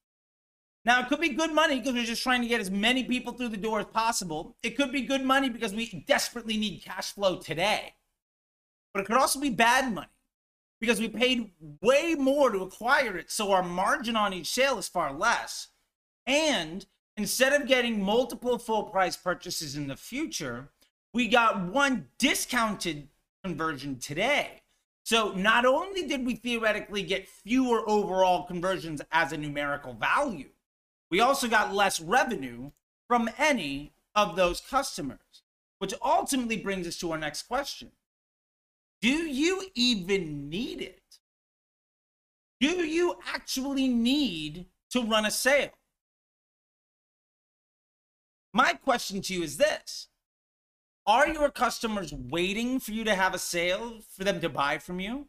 Now, 0.85 1.01
it 1.01 1.07
could 1.07 1.19
be 1.19 1.29
good 1.29 1.53
money 1.53 1.79
because 1.79 1.93
we're 1.93 2.05
just 2.05 2.23
trying 2.23 2.41
to 2.41 2.47
get 2.47 2.61
as 2.61 2.71
many 2.71 3.03
people 3.03 3.33
through 3.33 3.49
the 3.49 3.57
door 3.57 3.79
as 3.79 3.85
possible. 3.87 4.55
It 4.63 4.77
could 4.77 4.91
be 4.91 5.01
good 5.01 5.23
money 5.23 5.49
because 5.49 5.73
we 5.73 6.03
desperately 6.07 6.57
need 6.57 6.79
cash 6.79 7.11
flow 7.11 7.37
today. 7.37 7.93
But 8.93 9.01
it 9.01 9.05
could 9.05 9.17
also 9.17 9.39
be 9.39 9.49
bad 9.49 9.93
money 9.93 10.07
because 10.79 10.99
we 10.99 11.07
paid 11.07 11.51
way 11.81 12.15
more 12.15 12.51
to 12.51 12.59
acquire 12.59 13.17
it. 13.17 13.31
So 13.31 13.51
our 13.51 13.63
margin 13.63 14.15
on 14.15 14.33
each 14.33 14.49
sale 14.49 14.77
is 14.77 14.87
far 14.87 15.13
less. 15.13 15.69
And 16.25 16.85
instead 17.15 17.59
of 17.59 17.67
getting 17.67 18.03
multiple 18.03 18.57
full 18.57 18.83
price 18.83 19.15
purchases 19.15 19.75
in 19.75 19.87
the 19.87 19.95
future, 19.95 20.69
we 21.13 21.27
got 21.27 21.61
one 21.61 22.07
discounted 22.17 23.07
conversion 23.43 23.97
today. 23.97 24.61
So 25.03 25.31
not 25.31 25.65
only 25.65 26.05
did 26.05 26.25
we 26.25 26.35
theoretically 26.35 27.01
get 27.01 27.27
fewer 27.29 27.89
overall 27.89 28.43
conversions 28.43 29.01
as 29.11 29.31
a 29.31 29.37
numerical 29.37 29.93
value, 29.93 30.49
we 31.09 31.21
also 31.21 31.47
got 31.47 31.73
less 31.73 32.01
revenue 32.01 32.71
from 33.07 33.29
any 33.37 33.93
of 34.15 34.35
those 34.35 34.59
customers, 34.59 35.43
which 35.79 35.93
ultimately 36.03 36.57
brings 36.57 36.85
us 36.87 36.97
to 36.97 37.11
our 37.13 37.17
next 37.17 37.43
question. 37.43 37.91
Do 39.01 39.09
you 39.09 39.63
even 39.75 40.49
need 40.49 40.81
it? 40.81 41.01
Do 42.59 42.85
you 42.85 43.15
actually 43.31 43.87
need 43.87 44.65
to 44.91 45.01
run 45.01 45.25
a 45.25 45.31
sale? 45.31 45.69
My 48.53 48.73
question 48.73 49.21
to 49.21 49.33
you 49.33 49.43
is 49.43 49.57
this 49.57 50.07
Are 51.05 51.27
your 51.27 51.51
customers 51.51 52.13
waiting 52.13 52.79
for 52.79 52.91
you 52.91 53.03
to 53.03 53.13
have 53.13 53.35
a 53.35 53.39
sale 53.39 53.99
for 54.15 54.23
them 54.23 54.41
to 54.41 54.49
buy 54.49 54.79
from 54.79 54.99
you? 54.99 55.27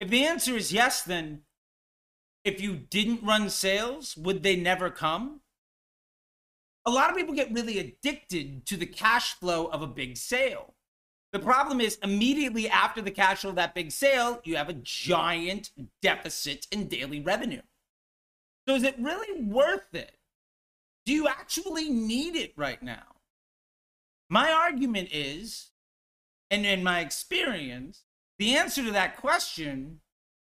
If 0.00 0.08
the 0.08 0.24
answer 0.24 0.56
is 0.56 0.72
yes, 0.72 1.02
then 1.02 1.42
if 2.44 2.60
you 2.60 2.74
didn't 2.74 3.22
run 3.22 3.50
sales, 3.50 4.16
would 4.16 4.42
they 4.42 4.56
never 4.56 4.90
come? 4.90 5.42
A 6.84 6.90
lot 6.90 7.10
of 7.10 7.16
people 7.16 7.34
get 7.34 7.52
really 7.52 7.78
addicted 7.78 8.66
to 8.66 8.76
the 8.76 8.86
cash 8.86 9.34
flow 9.34 9.66
of 9.66 9.82
a 9.82 9.86
big 9.86 10.16
sale. 10.16 10.74
The 11.32 11.38
problem 11.38 11.80
is, 11.80 11.98
immediately 12.02 12.68
after 12.68 13.00
the 13.00 13.10
cash 13.10 13.40
flow 13.40 13.50
of 13.50 13.56
that 13.56 13.74
big 13.74 13.90
sale, 13.90 14.40
you 14.44 14.56
have 14.56 14.68
a 14.68 14.74
giant 14.74 15.70
deficit 16.02 16.66
in 16.70 16.88
daily 16.88 17.20
revenue. 17.20 17.62
So, 18.68 18.74
is 18.74 18.82
it 18.82 18.96
really 18.98 19.42
worth 19.42 19.94
it? 19.94 20.18
Do 21.06 21.12
you 21.12 21.26
actually 21.26 21.88
need 21.88 22.36
it 22.36 22.52
right 22.56 22.82
now? 22.82 23.16
My 24.28 24.52
argument 24.52 25.08
is, 25.10 25.70
and 26.50 26.66
in 26.66 26.84
my 26.84 27.00
experience, 27.00 28.02
the 28.38 28.54
answer 28.54 28.84
to 28.84 28.92
that 28.92 29.16
question 29.16 30.00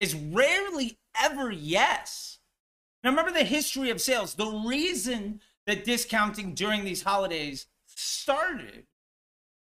is 0.01 0.15
rarely 0.15 0.99
ever 1.21 1.51
yes. 1.51 2.39
Now, 3.05 3.11
remember 3.11 3.33
the 3.33 3.45
history 3.45 3.91
of 3.91 4.01
sales. 4.01 4.35
The 4.35 4.63
reason 4.67 5.41
that 5.67 5.85
discounting 5.85 6.55
during 6.55 6.85
these 6.85 7.03
holidays 7.03 7.67
started 7.87 8.87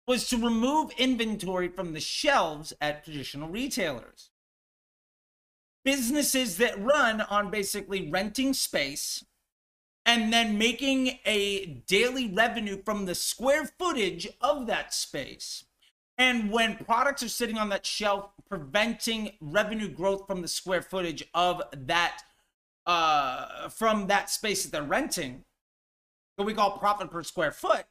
was 0.08 0.26
to 0.26 0.38
remove 0.38 0.90
inventory 0.96 1.68
from 1.68 1.92
the 1.92 2.00
shelves 2.00 2.72
at 2.80 3.04
traditional 3.04 3.50
retailers. 3.50 4.30
Businesses 5.84 6.56
that 6.56 6.82
run 6.82 7.20
on 7.20 7.50
basically 7.50 8.10
renting 8.10 8.54
space 8.54 9.22
and 10.06 10.32
then 10.32 10.56
making 10.56 11.18
a 11.26 11.66
daily 11.86 12.26
revenue 12.26 12.80
from 12.82 13.04
the 13.04 13.14
square 13.14 13.66
footage 13.78 14.26
of 14.40 14.66
that 14.66 14.94
space. 14.94 15.64
And 16.16 16.50
when 16.50 16.76
products 16.78 17.22
are 17.22 17.28
sitting 17.28 17.58
on 17.58 17.68
that 17.68 17.84
shelf, 17.84 18.30
preventing 18.48 19.32
revenue 19.42 19.88
growth 19.88 20.26
from 20.26 20.40
the 20.40 20.48
square 20.48 20.80
footage 20.80 21.22
of 21.34 21.62
that, 21.70 22.22
uh, 22.86 23.68
from 23.68 24.06
that 24.06 24.30
space 24.30 24.62
that 24.62 24.72
they're 24.72 24.82
renting, 24.82 25.44
what 26.36 26.46
we 26.46 26.54
call 26.54 26.78
profit 26.78 27.10
per 27.10 27.22
square 27.22 27.52
foot, 27.52 27.84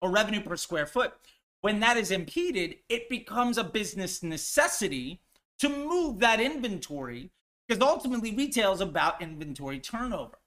or 0.00 0.10
revenue 0.10 0.40
per 0.40 0.56
square 0.56 0.86
foot, 0.86 1.14
when 1.60 1.80
that 1.80 1.96
is 1.96 2.10
impeded, 2.10 2.76
it 2.88 3.08
becomes 3.08 3.58
a 3.58 3.64
business 3.64 4.22
necessity 4.22 5.20
to 5.58 5.68
move 5.68 6.20
that 6.20 6.40
inventory 6.40 7.30
because 7.66 7.82
ultimately 7.82 8.34
retail 8.34 8.72
is 8.72 8.80
about 8.80 9.20
inventory 9.20 9.78
turnover. 9.78 10.38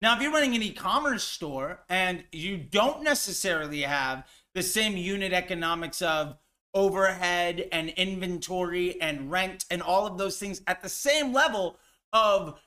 Now, 0.00 0.14
if 0.16 0.22
you're 0.22 0.32
running 0.32 0.54
an 0.54 0.62
e 0.62 0.72
commerce 0.72 1.24
store 1.24 1.80
and 1.88 2.22
you 2.30 2.56
don't 2.56 3.02
necessarily 3.02 3.82
have 3.82 4.24
the 4.54 4.62
same 4.62 4.96
unit 4.96 5.32
economics 5.32 6.00
of 6.00 6.36
overhead 6.72 7.68
and 7.72 7.88
inventory 7.90 9.00
and 9.00 9.30
rent 9.30 9.64
and 9.70 9.82
all 9.82 10.06
of 10.06 10.18
those 10.18 10.38
things 10.38 10.62
at 10.68 10.82
the 10.82 10.88
same 10.88 11.32
level 11.32 11.78
of 12.12 12.60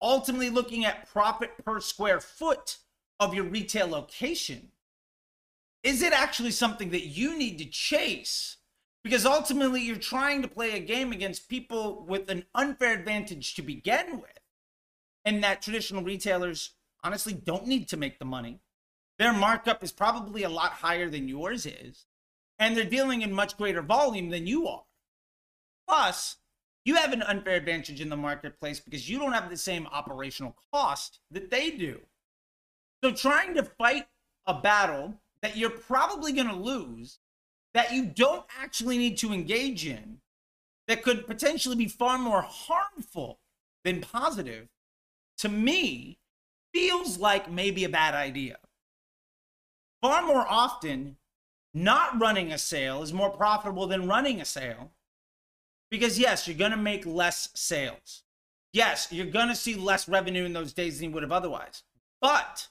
ultimately 0.00 0.50
looking 0.50 0.84
at 0.84 1.10
profit 1.10 1.50
per 1.64 1.80
square 1.80 2.20
foot 2.20 2.78
of 3.20 3.34
your 3.34 3.44
retail 3.44 3.88
location, 3.88 4.72
is 5.82 6.02
it 6.02 6.12
actually 6.12 6.50
something 6.52 6.90
that 6.90 7.06
you 7.06 7.36
need 7.36 7.58
to 7.58 7.64
chase? 7.64 8.58
Because 9.02 9.26
ultimately, 9.26 9.82
you're 9.82 9.96
trying 9.96 10.42
to 10.42 10.48
play 10.48 10.76
a 10.76 10.80
game 10.80 11.10
against 11.10 11.48
people 11.48 12.04
with 12.06 12.30
an 12.30 12.44
unfair 12.54 12.92
advantage 12.92 13.54
to 13.54 13.62
begin 13.62 14.20
with, 14.20 14.38
and 15.24 15.42
that 15.42 15.60
traditional 15.60 16.04
retailers 16.04 16.74
honestly 17.02 17.32
don't 17.32 17.66
need 17.66 17.88
to 17.88 17.96
make 17.96 18.18
the 18.18 18.24
money. 18.24 18.60
Their 19.18 19.32
markup 19.32 19.82
is 19.82 19.90
probably 19.90 20.44
a 20.44 20.48
lot 20.48 20.72
higher 20.72 21.10
than 21.10 21.28
yours 21.28 21.66
is, 21.66 22.06
and 22.58 22.76
they're 22.76 22.84
dealing 22.84 23.22
in 23.22 23.32
much 23.32 23.56
greater 23.56 23.82
volume 23.82 24.30
than 24.30 24.46
you 24.46 24.68
are. 24.68 24.84
Plus, 25.88 26.36
you 26.84 26.94
have 26.94 27.12
an 27.12 27.22
unfair 27.22 27.54
advantage 27.56 28.00
in 28.00 28.08
the 28.08 28.16
marketplace 28.16 28.80
because 28.80 29.08
you 29.08 29.18
don't 29.18 29.32
have 29.32 29.50
the 29.50 29.56
same 29.56 29.86
operational 29.88 30.56
cost 30.72 31.20
that 31.30 31.50
they 31.50 31.70
do. 31.70 32.00
So 33.02 33.10
trying 33.12 33.54
to 33.54 33.64
fight 33.64 34.06
a 34.46 34.54
battle 34.54 35.14
that 35.40 35.56
you're 35.56 35.70
probably 35.70 36.32
going 36.32 36.48
to 36.48 36.54
lose, 36.54 37.18
that 37.74 37.92
you 37.92 38.06
don't 38.06 38.44
actually 38.60 38.98
need 38.98 39.18
to 39.18 39.32
engage 39.32 39.86
in, 39.86 40.18
that 40.86 41.02
could 41.02 41.26
potentially 41.26 41.76
be 41.76 41.88
far 41.88 42.18
more 42.18 42.42
harmful 42.42 43.38
than 43.84 44.00
positive, 44.00 44.68
to 45.38 45.48
me, 45.48 46.18
feels 46.72 47.18
like 47.18 47.50
maybe 47.50 47.84
a 47.84 47.88
bad 47.88 48.14
idea. 48.14 48.58
Far 50.00 50.22
more 50.22 50.46
often, 50.48 51.16
not 51.74 52.20
running 52.20 52.52
a 52.52 52.58
sale 52.58 53.02
is 53.02 53.12
more 53.12 53.30
profitable 53.30 53.86
than 53.86 54.08
running 54.08 54.40
a 54.40 54.44
sale 54.44 54.90
because, 55.90 56.18
yes, 56.18 56.46
you're 56.46 56.56
going 56.56 56.70
to 56.70 56.76
make 56.76 57.06
less 57.06 57.48
sales. 57.54 58.22
Yes, 58.72 59.08
you're 59.10 59.26
going 59.26 59.48
to 59.48 59.54
see 59.54 59.74
less 59.74 60.08
revenue 60.08 60.44
in 60.44 60.52
those 60.52 60.72
days 60.72 60.98
than 60.98 61.08
you 61.08 61.14
would 61.14 61.22
have 61.22 61.32
otherwise. 61.32 61.82
But 62.20 62.68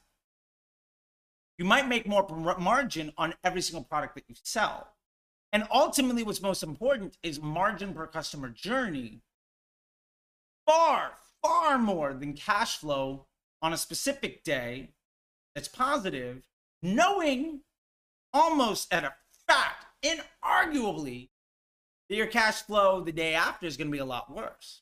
you 1.62 1.66
might 1.66 1.88
make 1.88 2.08
more 2.08 2.28
margin 2.58 3.14
on 3.20 3.36
every 3.44 3.62
single 3.62 3.84
product 3.84 4.16
that 4.16 4.24
you 4.28 4.34
sell. 4.42 4.88
And 5.54 5.64
ultimately, 5.72 6.24
what's 6.24 6.42
most 6.42 6.64
important 6.64 7.20
is 7.22 7.40
margin 7.40 7.94
per 7.94 8.08
customer 8.08 8.50
journey. 8.50 9.22
Far, 10.66 11.12
far 11.44 11.78
more 11.78 12.16
than 12.16 12.34
cash 12.34 12.78
flow 12.78 13.28
on 13.62 13.74
a 13.74 13.78
specific 13.78 14.44
day 14.44 14.90
that's 15.54 15.68
positive, 15.68 16.48
knowing 16.82 17.60
almost 18.34 18.92
at 18.92 19.04
a 19.04 19.14
fact, 19.48 19.86
inarguably, 20.04 21.30
that 22.10 22.16
your 22.16 22.26
cash 22.26 22.64
flow 22.64 23.02
the 23.02 23.12
day 23.12 23.36
after 23.36 23.68
is 23.68 23.78
going 23.78 23.90
to 23.90 23.92
be 23.92 24.00
a 24.00 24.06
lot 24.06 24.36
worse. 24.36 24.82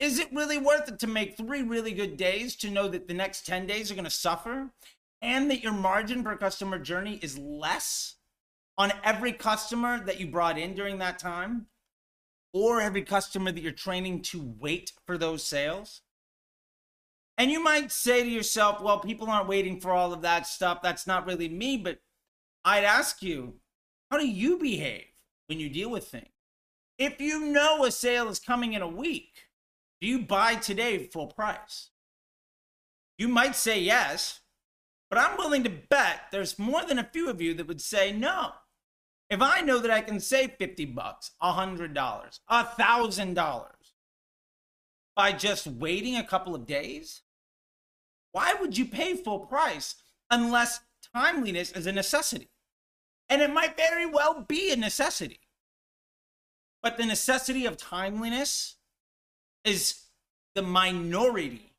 Is 0.00 0.18
it 0.18 0.32
really 0.32 0.56
worth 0.56 0.88
it 0.88 0.98
to 1.00 1.06
make 1.06 1.36
three 1.36 1.60
really 1.60 1.92
good 1.92 2.16
days 2.16 2.56
to 2.56 2.70
know 2.70 2.88
that 2.88 3.06
the 3.06 3.12
next 3.12 3.44
10 3.44 3.66
days 3.66 3.90
are 3.90 3.94
going 3.94 4.04
to 4.04 4.10
suffer 4.10 4.70
and 5.20 5.50
that 5.50 5.62
your 5.62 5.72
margin 5.72 6.22
per 6.22 6.36
customer 6.36 6.78
journey 6.78 7.18
is 7.22 7.38
less 7.38 8.16
on 8.76 8.92
every 9.02 9.32
customer 9.32 10.02
that 10.04 10.20
you 10.20 10.26
brought 10.26 10.58
in 10.58 10.74
during 10.74 10.98
that 10.98 11.18
time 11.18 11.66
or 12.52 12.80
every 12.80 13.02
customer 13.02 13.52
that 13.52 13.60
you're 13.60 13.72
training 13.72 14.22
to 14.22 14.54
wait 14.58 14.92
for 15.06 15.18
those 15.18 15.42
sales. 15.42 16.02
And 17.36 17.50
you 17.50 17.62
might 17.62 17.92
say 17.92 18.22
to 18.22 18.28
yourself, 18.28 18.80
well, 18.80 18.98
people 18.98 19.28
aren't 19.28 19.48
waiting 19.48 19.80
for 19.80 19.92
all 19.92 20.12
of 20.12 20.22
that 20.22 20.46
stuff. 20.46 20.82
That's 20.82 21.06
not 21.06 21.26
really 21.26 21.48
me. 21.48 21.76
But 21.76 22.00
I'd 22.64 22.84
ask 22.84 23.22
you, 23.22 23.54
how 24.10 24.18
do 24.18 24.26
you 24.26 24.58
behave 24.58 25.04
when 25.46 25.60
you 25.60 25.68
deal 25.68 25.90
with 25.90 26.08
things? 26.08 26.26
If 26.98 27.20
you 27.20 27.46
know 27.46 27.84
a 27.84 27.92
sale 27.92 28.28
is 28.28 28.40
coming 28.40 28.72
in 28.72 28.82
a 28.82 28.88
week, 28.88 29.44
do 30.00 30.08
you 30.08 30.20
buy 30.20 30.56
today 30.56 30.98
full 31.06 31.28
price? 31.28 31.90
You 33.18 33.28
might 33.28 33.54
say 33.54 33.80
yes, 33.80 34.40
but 35.10 35.18
I'm 35.18 35.36
willing 35.36 35.64
to 35.64 35.70
bet 35.70 36.22
there's 36.30 36.58
more 36.58 36.84
than 36.84 36.98
a 36.98 37.04
few 37.12 37.28
of 37.30 37.40
you 37.40 37.54
that 37.54 37.66
would 37.66 37.80
say 37.80 38.12
no. 38.12 38.52
If 39.30 39.42
I 39.42 39.60
know 39.60 39.78
that 39.78 39.90
I 39.90 40.00
can 40.00 40.20
save 40.20 40.52
50 40.58 40.86
bucks, 40.86 41.32
$100, 41.42 41.94
$1,000 41.94 43.66
by 45.14 45.32
just 45.32 45.66
waiting 45.66 46.16
a 46.16 46.24
couple 46.24 46.54
of 46.54 46.66
days? 46.66 47.22
Why 48.32 48.54
would 48.54 48.78
you 48.78 48.84
pay 48.84 49.16
full 49.16 49.40
price 49.40 49.96
unless 50.30 50.80
timeliness 51.14 51.72
is 51.72 51.86
a 51.86 51.92
necessity? 51.92 52.50
And 53.28 53.42
it 53.42 53.52
might 53.52 53.76
very 53.76 54.06
well 54.06 54.44
be 54.46 54.70
a 54.70 54.76
necessity. 54.76 55.40
But 56.82 56.96
the 56.96 57.04
necessity 57.04 57.66
of 57.66 57.76
timeliness 57.76 58.76
is 59.64 60.02
the 60.54 60.62
minority 60.62 61.72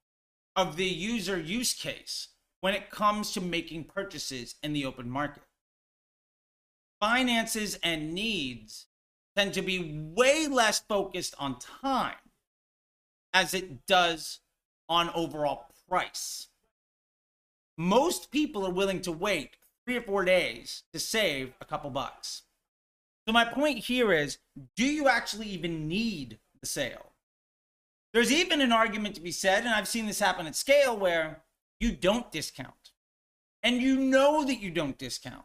of 0.55 0.75
the 0.75 0.85
user 0.85 1.39
use 1.39 1.73
case 1.73 2.27
when 2.61 2.73
it 2.73 2.89
comes 2.89 3.31
to 3.31 3.41
making 3.41 3.85
purchases 3.85 4.55
in 4.61 4.73
the 4.73 4.85
open 4.85 5.09
market. 5.09 5.43
Finances 6.99 7.79
and 7.81 8.13
needs 8.13 8.87
tend 9.35 9.53
to 9.53 9.61
be 9.61 10.11
way 10.15 10.47
less 10.47 10.79
focused 10.79 11.33
on 11.39 11.57
time 11.59 12.15
as 13.33 13.53
it 13.53 13.85
does 13.85 14.39
on 14.89 15.09
overall 15.11 15.67
price. 15.87 16.47
Most 17.77 18.31
people 18.31 18.65
are 18.65 18.73
willing 18.73 19.01
to 19.03 19.11
wait 19.11 19.55
three 19.85 19.95
or 19.95 20.01
four 20.01 20.25
days 20.25 20.83
to 20.91 20.99
save 20.99 21.53
a 21.61 21.65
couple 21.65 21.89
bucks. 21.89 22.43
So, 23.25 23.31
my 23.31 23.45
point 23.45 23.79
here 23.79 24.11
is 24.11 24.39
do 24.75 24.85
you 24.85 25.07
actually 25.07 25.47
even 25.47 25.87
need 25.87 26.39
the 26.59 26.67
sale? 26.67 27.13
There's 28.11 28.31
even 28.31 28.59
an 28.59 28.71
argument 28.71 29.15
to 29.15 29.21
be 29.21 29.31
said, 29.31 29.59
and 29.59 29.69
I've 29.69 29.87
seen 29.87 30.07
this 30.07 30.19
happen 30.19 30.47
at 30.47 30.55
scale, 30.55 30.97
where 30.97 31.43
you 31.79 31.91
don't 31.91 32.31
discount. 32.31 32.91
And 33.63 33.81
you 33.81 33.97
know 33.97 34.45
that 34.45 34.59
you 34.59 34.71
don't 34.71 34.97
discount. 34.97 35.43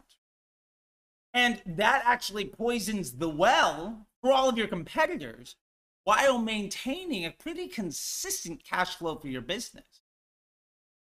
And 1.33 1.61
that 1.67 2.03
actually 2.07 2.45
poisons 2.45 3.13
the 3.13 3.29
well 3.29 4.07
for 4.21 4.31
all 4.33 4.49
of 4.49 4.57
your 4.57 4.69
competitors 4.69 5.57
while 6.05 6.39
maintaining 6.39 7.25
a 7.25 7.31
pretty 7.31 7.67
consistent 7.67 8.63
cash 8.63 8.97
flow 8.97 9.17
for 9.17 9.29
your 9.29 9.41
business. 9.41 9.85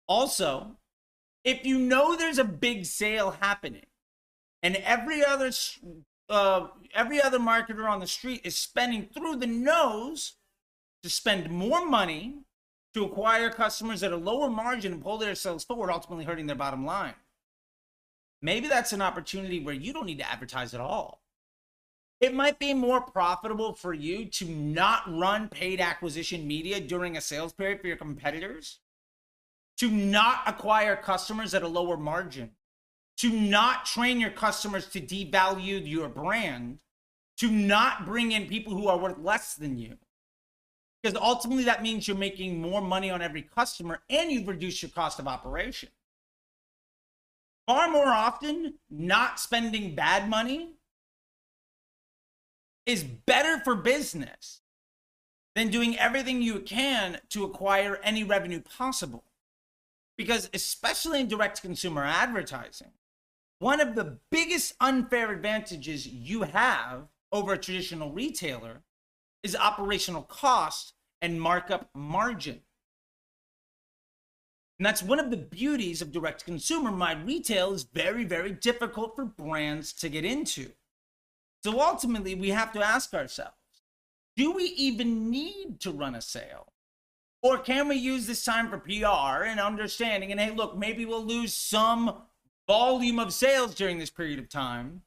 Also, 0.08 0.78
if 1.44 1.66
you 1.66 1.78
know 1.78 2.16
there's 2.16 2.40
a 2.40 2.44
big 2.44 2.86
sale 2.86 3.38
happening 3.42 3.86
and 4.62 4.78
every 4.78 5.24
other 5.24 5.52
uh, 6.30 6.68
every 6.96 7.22
other 7.22 7.38
marketer 7.38 7.88
on 7.88 8.00
the 8.00 8.08
street 8.08 8.42
is 8.44 8.56
spending 8.56 9.08
through 9.14 9.36
the 9.36 9.48
nose 9.48 10.34
to 11.04 11.10
spend 11.10 11.52
more 11.52 11.86
money 11.86 12.40
to 12.94 13.06
acquire 13.06 13.50
customers 13.50 14.04
at 14.04 14.12
a 14.12 14.18
lower 14.18 14.50
margin 14.50 14.94
and 14.94 15.02
pull 15.02 15.18
their 15.18 15.36
sales 15.36 15.64
forward, 15.64 15.92
ultimately 15.92 16.26
hurting 16.26 16.48
their 16.48 16.56
bottom 16.56 16.86
line. 16.86 17.16
Maybe 18.42 18.68
that's 18.68 18.94
an 18.94 19.02
opportunity 19.02 19.60
where 19.60 19.74
you 19.74 19.94
don't 19.94 20.06
need 20.06 20.20
to 20.20 20.30
advertise 20.30 20.74
at 20.74 20.82
all. 20.82 21.22
It 22.20 22.34
might 22.34 22.60
be 22.60 22.74
more 22.74 23.02
profitable 23.02 23.74
for 23.74 23.94
you 23.94 24.26
to 24.26 24.46
not 24.46 25.04
run 25.08 25.50
paid 25.50 25.82
acquisition 25.82 26.48
media 26.48 26.80
during 26.80 27.18
a 27.18 27.22
sales 27.22 27.54
period 27.54 27.82
for 27.82 27.88
your 27.88 27.98
competitors, 27.98 28.80
to 29.78 29.90
not 29.90 30.42
acquire 30.46 30.96
customers 30.96 31.54
at 31.54 31.64
a 31.64 31.68
lower 31.68 31.98
margin, 31.98 32.52
to 33.18 33.30
not 33.30 33.86
train 33.86 34.20
your 34.20 34.30
customers 34.30 34.88
to 34.88 35.02
devalue 35.02 35.86
your 35.86 36.08
brand, 36.08 36.80
to 37.38 37.50
not 37.50 38.06
bring 38.06 38.32
in 38.32 38.48
people 38.48 38.74
who 38.74 38.88
are 38.88 38.98
worth 38.98 39.18
less 39.20 39.56
than 39.56 39.78
you. 39.78 39.98
Because 41.04 41.20
ultimately, 41.22 41.66
that 41.66 41.84
means 41.84 42.08
you're 42.08 42.16
making 42.16 42.62
more 42.62 42.82
money 42.82 43.10
on 43.10 43.22
every 43.22 43.42
customer 43.42 44.02
and 44.10 44.32
you've 44.32 44.48
reduced 44.48 44.82
your 44.82 44.92
cost 44.92 45.20
of 45.20 45.28
operation. 45.28 45.90
Far 47.68 47.90
more 47.90 48.08
often, 48.08 48.76
not 48.90 49.40
spending 49.40 49.96
bad 49.96 50.30
money 50.30 50.76
is 52.86 53.04
better 53.04 53.60
for 53.64 53.76
business 53.76 54.62
than 55.56 55.70
doing 55.70 55.98
everything 55.98 56.42
you 56.42 56.60
can 56.60 57.20
to 57.30 57.44
acquire 57.44 58.00
any 58.04 58.24
revenue 58.24 58.62
possible. 58.62 59.24
Because, 60.18 60.50
especially 60.54 61.22
in 61.22 61.28
direct 61.28 61.62
consumer 61.62 62.04
advertising, 62.04 62.92
one 63.60 63.80
of 63.80 63.96
the 63.96 64.20
biggest 64.30 64.74
unfair 64.80 65.32
advantages 65.32 66.08
you 66.08 66.44
have 66.44 67.08
over 67.32 67.54
a 67.54 67.58
traditional 67.58 68.12
retailer 68.12 68.84
is 69.44 69.56
operational 69.56 70.24
cost 70.24 70.94
and 71.22 71.40
markup 71.40 71.90
margin. 71.94 72.62
And 74.80 74.86
that's 74.86 75.04
one 75.04 75.20
of 75.20 75.30
the 75.30 75.38
beauties 75.38 76.02
of 76.02 76.12
direct 76.12 76.46
consumer. 76.46 76.92
My 76.92 77.14
retail 77.14 77.74
is 77.74 77.84
very, 77.84 78.24
very 78.24 78.52
difficult 78.52 79.16
for 79.16 79.26
brands 79.26 79.94
to 79.94 80.10
get 80.10 80.26
into. 80.26 80.72
So 81.64 81.80
ultimately, 81.80 82.36
we 82.36 82.50
have 82.50 82.74
to 82.74 82.84
ask 82.84 83.14
ourselves 83.14 83.56
do 84.36 84.52
we 84.52 84.64
even 84.64 85.30
need 85.30 85.80
to 85.82 85.92
run 85.92 86.16
a 86.16 86.22
sale? 86.22 86.74
Or 87.44 87.60
can 87.60 87.88
we 87.88 87.98
use 87.98 88.26
this 88.26 88.44
time 88.44 88.70
for 88.70 88.80
PR 88.80 89.44
and 89.44 89.60
understanding? 89.60 90.32
And 90.32 90.40
hey, 90.40 90.52
look, 90.52 90.78
maybe 90.78 91.06
we'll 91.06 91.26
lose 91.26 91.54
some 91.54 92.24
volume 92.68 93.20
of 93.20 93.34
sales 93.34 93.76
during 93.76 94.00
this 94.00 94.10
period 94.10 94.40
of 94.40 94.50
time. 94.50 95.02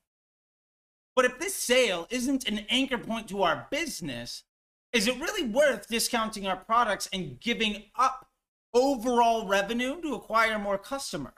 But 1.16 1.24
if 1.24 1.38
this 1.38 1.55
sale 1.55 2.07
isn't 2.11 2.46
an 2.46 2.66
anchor 2.68 2.98
point 2.98 3.29
to 3.31 3.42
our 3.42 3.66
business, 3.70 4.44
is 4.92 5.09
it 5.09 5.18
really 5.18 5.48
worth 5.48 5.88
discounting 5.88 6.46
our 6.46 6.57
products 6.57 7.09
and 7.12 7.40
giving 7.40 7.85
up 7.96 8.29
overall 8.74 9.48
revenue 9.48 10.00
to 10.02 10.14
acquire 10.14 10.59
more 10.59 10.76
customers? 10.76 11.33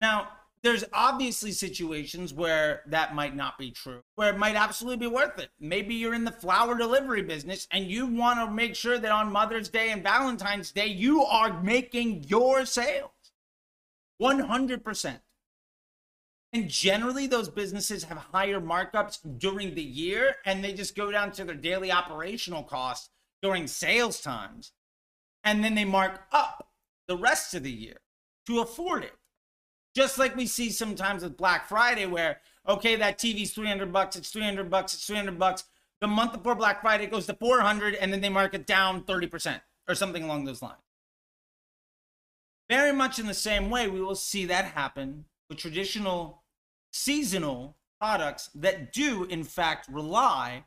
Now, 0.00 0.28
there's 0.62 0.84
obviously 0.92 1.52
situations 1.52 2.34
where 2.34 2.82
that 2.88 3.14
might 3.14 3.36
not 3.36 3.56
be 3.56 3.70
true, 3.70 4.02
where 4.16 4.30
it 4.30 4.38
might 4.38 4.56
absolutely 4.56 5.06
be 5.06 5.12
worth 5.12 5.38
it. 5.38 5.50
Maybe 5.60 5.94
you're 5.94 6.14
in 6.14 6.24
the 6.24 6.32
flower 6.32 6.76
delivery 6.76 7.22
business 7.22 7.68
and 7.70 7.88
you 7.88 8.06
want 8.06 8.40
to 8.40 8.52
make 8.52 8.74
sure 8.74 8.98
that 8.98 9.12
on 9.12 9.30
Mother's 9.30 9.68
Day 9.68 9.92
and 9.92 10.02
Valentine's 10.02 10.72
Day, 10.72 10.88
you 10.88 11.22
are 11.22 11.62
making 11.62 12.24
your 12.24 12.66
sales 12.66 13.10
100%. 14.20 15.20
And 16.52 16.68
generally, 16.68 17.26
those 17.26 17.50
businesses 17.50 18.04
have 18.04 18.18
higher 18.18 18.60
markups 18.60 19.18
during 19.38 19.74
the 19.74 19.82
year 19.82 20.36
and 20.46 20.64
they 20.64 20.72
just 20.72 20.96
go 20.96 21.10
down 21.10 21.32
to 21.32 21.44
their 21.44 21.54
daily 21.54 21.92
operational 21.92 22.62
costs 22.62 23.10
during 23.42 23.66
sales 23.66 24.20
times. 24.20 24.72
And 25.44 25.62
then 25.62 25.74
they 25.74 25.84
mark 25.84 26.22
up 26.32 26.68
the 27.06 27.16
rest 27.16 27.54
of 27.54 27.62
the 27.62 27.70
year 27.70 28.00
to 28.46 28.60
afford 28.60 29.04
it. 29.04 29.14
Just 29.94 30.18
like 30.18 30.36
we 30.36 30.46
see 30.46 30.70
sometimes 30.70 31.22
with 31.22 31.36
Black 31.36 31.68
Friday, 31.68 32.06
where 32.06 32.40
okay, 32.66 32.96
that 32.96 33.18
TV's 33.18 33.52
300 33.52 33.92
bucks, 33.92 34.16
it's 34.16 34.30
300 34.30 34.70
bucks, 34.70 34.94
it's 34.94 35.06
300 35.06 35.38
bucks. 35.38 35.64
The 36.00 36.06
month 36.06 36.32
before 36.32 36.54
Black 36.54 36.80
Friday 36.80 37.04
it 37.04 37.10
goes 37.10 37.26
to 37.26 37.34
400, 37.34 37.94
and 37.94 38.12
then 38.12 38.20
they 38.20 38.28
mark 38.28 38.54
it 38.54 38.66
down 38.66 39.02
30% 39.02 39.60
or 39.88 39.94
something 39.94 40.22
along 40.22 40.44
those 40.44 40.62
lines. 40.62 40.76
Very 42.70 42.92
much 42.92 43.18
in 43.18 43.26
the 43.26 43.34
same 43.34 43.70
way, 43.70 43.88
we 43.88 44.00
will 44.00 44.14
see 44.14 44.44
that 44.44 44.66
happen 44.66 45.24
traditional 45.54 46.42
seasonal 46.92 47.76
products 48.00 48.50
that 48.54 48.92
do, 48.92 49.24
in 49.24 49.44
fact, 49.44 49.88
rely 49.88 50.64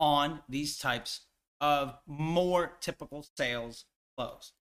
on 0.00 0.40
these 0.48 0.78
types 0.78 1.22
of 1.60 1.94
more 2.06 2.76
typical 2.80 3.26
sales 3.36 3.84
flows. 4.16 4.52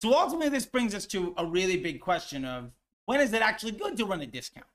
So 0.00 0.14
ultimately, 0.14 0.48
this 0.48 0.66
brings 0.66 0.94
us 0.94 1.06
to 1.06 1.34
a 1.36 1.44
really 1.44 1.76
big 1.76 2.00
question 2.00 2.44
of 2.44 2.70
when 3.06 3.20
is 3.20 3.32
it 3.32 3.42
actually 3.42 3.72
good 3.72 3.96
to 3.96 4.04
run 4.04 4.20
a 4.20 4.26
discount? 4.26 4.66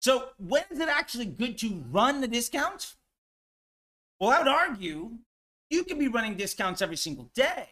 So 0.00 0.28
when 0.38 0.64
is 0.70 0.80
it 0.80 0.88
actually 0.88 1.26
good 1.26 1.58
to 1.58 1.82
run 1.90 2.20
the 2.20 2.28
discount? 2.28 2.94
Well, 4.20 4.30
I 4.30 4.38
would 4.38 4.48
argue 4.48 5.18
you 5.70 5.84
can 5.84 5.98
be 5.98 6.08
running 6.08 6.36
discounts 6.36 6.82
every 6.82 6.96
single 6.96 7.30
day. 7.34 7.68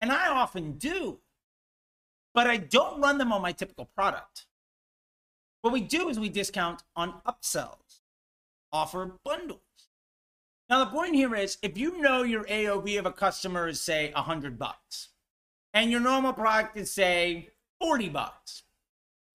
And 0.00 0.12
I 0.12 0.28
often 0.28 0.72
do. 0.78 1.20
But 2.34 2.46
I 2.46 2.56
don't 2.56 3.00
run 3.00 3.18
them 3.18 3.32
on 3.32 3.42
my 3.42 3.52
typical 3.52 3.86
product. 3.94 4.46
What 5.60 5.72
we 5.72 5.80
do 5.80 6.08
is 6.08 6.18
we 6.18 6.28
discount 6.28 6.82
on 6.96 7.20
upsells, 7.26 8.00
offer 8.72 9.18
bundles. 9.24 9.60
Now 10.68 10.84
the 10.84 10.90
point 10.90 11.14
here 11.14 11.34
is 11.34 11.58
if 11.62 11.76
you 11.76 12.00
know 12.00 12.22
your 12.22 12.44
AOV 12.44 12.98
of 12.98 13.06
a 13.06 13.12
customer 13.12 13.68
is 13.68 13.80
say 13.80 14.12
100 14.14 14.58
bucks, 14.58 15.08
and 15.74 15.90
your 15.90 16.00
normal 16.00 16.32
product 16.32 16.76
is 16.76 16.90
say 16.90 17.50
40 17.80 18.08
bucks 18.08 18.62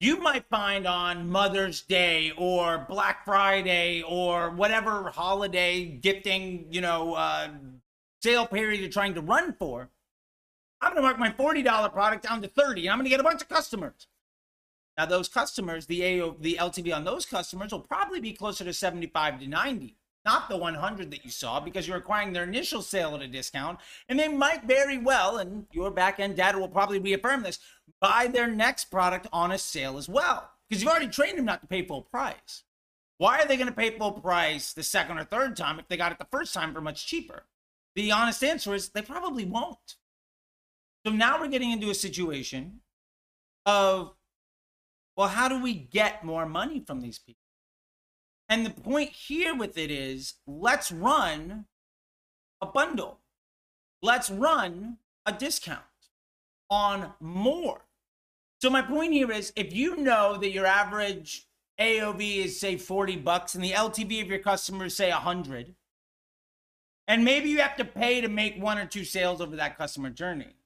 you 0.00 0.20
might 0.20 0.44
find 0.48 0.86
on 0.86 1.28
mother's 1.28 1.82
day 1.82 2.32
or 2.36 2.86
black 2.88 3.24
friday 3.24 4.02
or 4.02 4.50
whatever 4.50 5.10
holiday 5.10 5.84
gifting 5.84 6.66
you 6.70 6.80
know 6.80 7.14
uh, 7.14 7.48
sale 8.22 8.46
period 8.46 8.80
you're 8.80 8.90
trying 8.90 9.14
to 9.14 9.20
run 9.20 9.52
for 9.58 9.90
i'm 10.80 10.92
going 10.92 10.96
to 10.96 11.02
mark 11.02 11.18
my 11.18 11.30
$40 11.30 11.92
product 11.92 12.24
down 12.24 12.42
to 12.42 12.48
30 12.48 12.82
and 12.82 12.90
i'm 12.90 12.98
going 12.98 13.04
to 13.04 13.10
get 13.10 13.20
a 13.20 13.24
bunch 13.24 13.42
of 13.42 13.48
customers 13.48 14.06
now 14.96 15.06
those 15.06 15.28
customers 15.28 15.86
the 15.86 16.20
AO, 16.20 16.36
the 16.40 16.56
ltv 16.60 16.94
on 16.94 17.04
those 17.04 17.26
customers 17.26 17.72
will 17.72 17.80
probably 17.80 18.20
be 18.20 18.32
closer 18.32 18.64
to 18.64 18.72
75 18.72 19.40
to 19.40 19.46
90 19.46 19.96
not 20.24 20.48
the 20.48 20.56
100 20.56 21.10
that 21.10 21.24
you 21.24 21.30
saw 21.30 21.60
because 21.60 21.88
you're 21.88 21.96
acquiring 21.96 22.32
their 22.32 22.44
initial 22.44 22.82
sale 22.82 23.14
at 23.14 23.22
a 23.22 23.28
discount 23.28 23.78
and 24.08 24.18
they 24.18 24.28
might 24.28 24.64
very 24.64 24.98
well 24.98 25.38
and 25.38 25.66
your 25.72 25.90
back 25.90 26.20
end 26.20 26.36
data 26.36 26.58
will 26.58 26.68
probably 26.68 26.98
reaffirm 26.98 27.42
this 27.42 27.58
buy 28.00 28.26
their 28.26 28.46
next 28.48 28.86
product 28.86 29.26
on 29.32 29.52
a 29.52 29.58
sale 29.58 29.96
as 29.96 30.08
well 30.08 30.50
because 30.68 30.82
you've 30.82 30.90
already 30.90 31.08
trained 31.08 31.38
them 31.38 31.44
not 31.44 31.60
to 31.60 31.66
pay 31.66 31.84
full 31.84 32.02
price 32.02 32.64
Why 33.18 33.40
are 33.40 33.46
they 33.46 33.56
going 33.56 33.68
to 33.68 33.74
pay 33.74 33.90
full 33.90 34.12
price 34.12 34.72
the 34.72 34.82
second 34.82 35.18
or 35.18 35.24
third 35.24 35.56
time 35.56 35.78
if 35.78 35.88
they 35.88 35.96
got 35.96 36.12
it 36.12 36.18
the 36.18 36.26
first 36.30 36.54
time 36.54 36.72
for 36.72 36.80
much 36.80 37.06
cheaper? 37.06 37.44
The 37.96 38.12
honest 38.12 38.44
answer 38.44 38.74
is 38.74 38.90
they 38.90 39.02
probably 39.02 39.44
won't. 39.44 39.96
So 41.08 41.14
now 41.14 41.40
we're 41.40 41.48
getting 41.48 41.70
into 41.70 41.88
a 41.88 41.94
situation 41.94 42.80
of, 43.64 44.12
well, 45.16 45.28
how 45.28 45.48
do 45.48 45.58
we 45.58 45.72
get 45.72 46.22
more 46.22 46.44
money 46.44 46.80
from 46.86 47.00
these 47.00 47.18
people? 47.18 47.40
And 48.50 48.66
the 48.66 48.70
point 48.70 49.12
here 49.12 49.56
with 49.56 49.78
it 49.78 49.90
is 49.90 50.34
let's 50.46 50.92
run 50.92 51.64
a 52.60 52.66
bundle. 52.66 53.20
Let's 54.02 54.28
run 54.28 54.98
a 55.24 55.32
discount 55.32 55.80
on 56.68 57.14
more. 57.20 57.86
So 58.60 58.68
my 58.68 58.82
point 58.82 59.14
here 59.14 59.32
is 59.32 59.50
if 59.56 59.72
you 59.72 59.96
know 59.96 60.36
that 60.36 60.50
your 60.50 60.66
average 60.66 61.46
AOV 61.80 62.44
is 62.44 62.60
say 62.60 62.76
40 62.76 63.16
bucks 63.16 63.54
and 63.54 63.64
the 63.64 63.72
LTV 63.72 64.20
of 64.20 64.28
your 64.28 64.40
customers 64.40 64.94
say 64.94 65.10
100 65.10 65.74
and 67.06 67.24
maybe 67.24 67.48
you 67.48 67.60
have 67.60 67.76
to 67.76 67.86
pay 67.86 68.20
to 68.20 68.28
make 68.28 68.60
one 68.60 68.76
or 68.76 68.84
two 68.84 69.06
sales 69.06 69.40
over 69.40 69.56
that 69.56 69.78
customer 69.78 70.10
journey. 70.10 70.57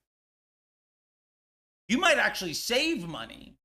You 1.89 1.99
might 1.99 2.19
actually 2.19 2.55
save 2.55 3.07
money 3.07 3.57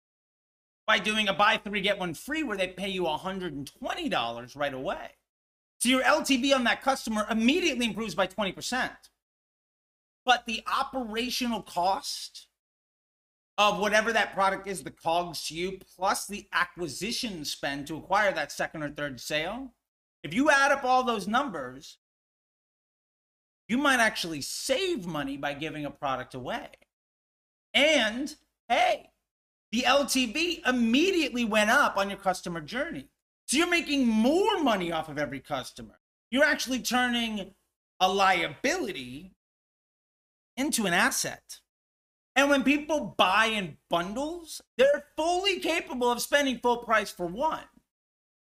by 0.86 1.00
doing 1.00 1.28
a 1.28 1.34
buy 1.34 1.58
three, 1.58 1.82
get 1.82 2.00
one 2.00 2.14
free 2.14 2.44
where 2.44 2.58
they 2.58 2.68
pay 2.68 2.90
you 2.90 3.04
$120 3.04 4.58
right 4.58 4.74
away. 4.74 5.10
So 5.80 5.90
your 5.90 6.02
LTV 6.02 6.56
on 6.56 6.64
that 6.64 6.82
customer 6.82 7.28
immediately 7.30 7.86
improves 7.86 8.16
by 8.16 8.28
20%. 8.28 8.90
But 10.26 10.46
the 10.46 10.62
operational 10.68 11.62
cost 11.62 12.48
of 13.58 13.80
whatever 13.80 14.14
that 14.14 14.34
product 14.34 14.68
is, 14.68 14.84
the 14.84 14.92
COGS 14.92 15.48
to 15.48 15.56
you, 15.56 15.80
plus 15.96 16.26
the 16.28 16.48
acquisition 16.54 17.44
spend 17.44 17.88
to 17.88 17.98
acquire 17.98 18.32
that 18.34 18.52
second 18.52 18.84
or 18.84 18.90
third 18.90 19.20
sale, 19.20 19.74
if 20.24 20.34
you 20.34 20.50
add 20.50 20.72
up 20.72 20.84
all 20.84 21.04
those 21.04 21.28
numbers, 21.28 21.98
you 23.68 23.78
might 23.78 24.00
actually 24.00 24.42
save 24.42 25.06
money 25.06 25.38
by 25.38 25.54
giving 25.54 25.86
a 25.86 25.92
product 25.92 26.34
away. 26.34 26.70
And 27.74 28.36
hey, 28.68 29.12
the 29.72 29.82
LTV 29.82 30.68
immediately 30.68 31.46
went 31.46 31.70
up 31.70 31.98
on 31.98 32.10
your 32.10 32.20
customer 32.20 32.62
journey. 32.62 33.10
So 33.46 33.58
you're 33.58 33.70
making 33.70 34.08
more 34.08 34.62
money 34.62 34.92
off 34.92 35.10
of 35.10 35.18
every 35.18 35.40
customer. 35.40 36.00
You're 36.32 36.44
actually 36.44 36.80
turning 36.80 37.54
a 38.00 38.12
liability 38.12 39.32
into 40.56 40.86
an 40.86 40.94
asset. 40.94 41.60
And 42.36 42.50
when 42.50 42.64
people 42.64 43.16
buy 43.18 43.46
in 43.46 43.78
bundles, 43.90 44.62
they're 44.78 45.06
fully 45.16 45.60
capable 45.60 46.12
of 46.12 46.22
spending 46.22 46.60
full 46.60 46.78
price 46.78 47.12
for 47.12 47.26
one. 47.26 47.64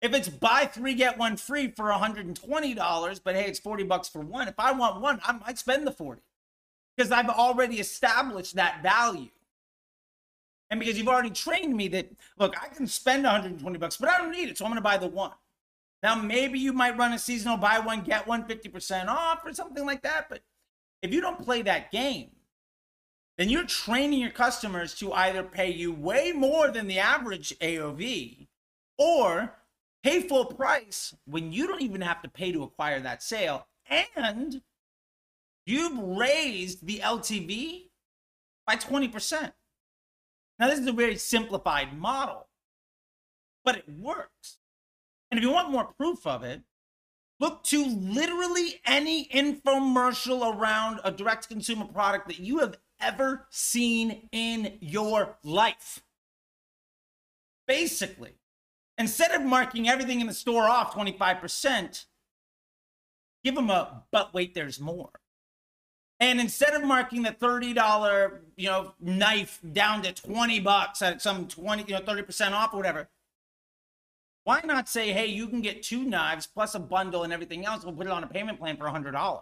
If 0.02 0.14
it's 0.14 0.30
buy 0.30 0.66
three, 0.66 0.94
get 0.94 1.18
one 1.18 1.38
free 1.38 1.72
for 1.72 1.86
$120, 1.86 3.22
but 3.24 3.36
hey, 3.36 3.46
it's 3.46 3.60
40 3.60 3.84
bucks 3.84 4.08
for 4.08 4.22
one. 4.22 4.48
If 4.48 4.60
I 4.60 4.72
want 4.72 5.02
one, 5.02 5.20
I 5.26 5.34
might 5.34 5.58
spend 5.58 5.86
the 5.86 5.92
40 5.92 6.22
because 6.96 7.12
I've 7.12 7.30
already 7.30 7.80
established 7.80 8.56
that 8.56 8.82
value. 8.82 9.30
And 10.70 10.80
because 10.80 10.98
you've 10.98 11.08
already 11.08 11.30
trained 11.30 11.76
me 11.76 11.88
that, 11.90 12.10
look, 12.38 12.56
I 12.62 12.68
can 12.68 12.88
spend 12.88 13.24
120 13.24 13.78
bucks, 13.78 13.98
but 13.98 14.10
I 14.10 14.18
don't 14.18 14.32
need 14.32 14.50
it. 14.50 14.58
So 14.58 14.66
I'm 14.66 14.72
going 14.72 14.78
to 14.78 14.84
buy 14.84 14.98
the 14.98 15.08
one. 15.08 15.32
Now, 16.02 16.16
maybe 16.16 16.60
you 16.60 16.74
might 16.74 16.98
run 16.98 17.14
a 17.14 17.20
seasonal 17.20 17.58
buy 17.58 17.80
one, 17.80 18.02
get 18.02 18.28
one 18.28 18.48
50% 18.48 19.08
off 19.08 19.46
or 19.46 19.54
something 19.54 19.86
like 19.86 20.02
that. 20.04 20.28
But 20.30 20.42
if 21.02 21.14
you 21.14 21.22
don't 21.22 21.44
play 21.44 21.62
that 21.64 21.92
game, 21.92 22.32
then 23.38 23.50
you're 23.50 23.66
training 23.66 24.20
your 24.20 24.32
customers 24.32 24.94
to 24.96 25.14
either 25.14 25.44
pay 25.44 25.70
you 25.70 25.92
way 25.92 26.32
more 26.32 26.70
than 26.70 26.88
the 26.88 27.00
average 27.00 27.58
AOV 27.60 28.48
or 28.98 29.56
pay 30.04 30.22
full 30.22 30.46
price 30.46 31.14
when 31.26 31.52
you 31.52 31.68
don't 31.68 31.82
even 31.82 32.02
have 32.02 32.22
to 32.22 32.30
pay 32.30 32.52
to 32.52 32.64
acquire 32.64 33.00
that 33.00 33.22
sale. 33.22 33.68
And 33.90 34.62
you've 35.66 35.98
raised 35.98 36.86
the 36.86 37.00
LTV 37.00 37.90
by 38.66 38.76
20%. 38.76 39.54
Now, 40.58 40.68
this 40.68 40.80
is 40.80 40.88
a 40.88 40.94
very 40.94 41.18
simplified 41.18 41.98
model, 41.98 42.48
but 43.64 43.76
it 43.76 43.90
works. 43.90 44.58
And 45.30 45.38
if 45.38 45.44
you 45.44 45.52
want 45.52 45.72
more 45.72 45.94
proof 45.98 46.26
of 46.26 46.44
it, 46.44 46.62
look 47.40 47.64
to 47.66 47.86
literally 47.86 48.82
any 48.86 49.28
infomercial 49.28 50.56
around 50.56 51.02
a 51.04 51.12
direct 51.12 51.50
consumer 51.50 51.86
product 51.86 52.28
that 52.28 52.40
you 52.40 52.60
have 52.60 52.78
ever 53.02 53.48
seen 53.50 54.30
in 54.32 54.78
your 54.80 55.38
life. 55.44 56.04
Basically, 57.68 58.36
instead 58.98 59.32
of 59.32 59.42
marking 59.42 59.90
everything 59.90 60.22
in 60.22 60.28
the 60.28 60.34
store 60.34 60.70
off 60.70 60.94
25%, 60.94 62.06
give 63.44 63.56
them 63.56 63.70
a 63.70 64.04
but 64.12 64.34
wait, 64.34 64.54
there's 64.54 64.80
more. 64.80 65.10
And 66.20 66.40
instead 66.40 66.74
of 66.74 66.84
marking 66.84 67.24
the 67.24 67.32
$30, 67.32 68.40
you 68.56 68.68
know, 68.68 68.94
knife 69.02 69.60
down 69.74 70.02
to 70.04 70.14
20 70.14 70.60
bucks 70.62 71.02
at 71.02 71.22
some 71.22 71.48
20, 71.48 71.84
you 71.84 71.94
know, 71.94 72.02
30% 72.02 72.52
off 72.52 72.74
or 72.74 72.78
whatever, 72.78 73.10
why 74.46 74.62
not 74.64 74.88
say, 74.88 75.12
hey, 75.12 75.26
you 75.26 75.48
can 75.48 75.62
get 75.62 75.84
two 75.84 76.04
knives 76.04 76.48
plus 76.48 76.76
a 76.76 76.80
bundle 76.80 77.24
and 77.24 77.34
everything 77.34 77.66
else. 77.66 77.84
We'll 77.84 77.96
put 77.96 78.08
it 78.08 78.14
on 78.14 78.24
a 78.24 78.28
payment 78.28 78.60
plan 78.60 78.78
for 78.78 78.86
$100. 78.86 79.42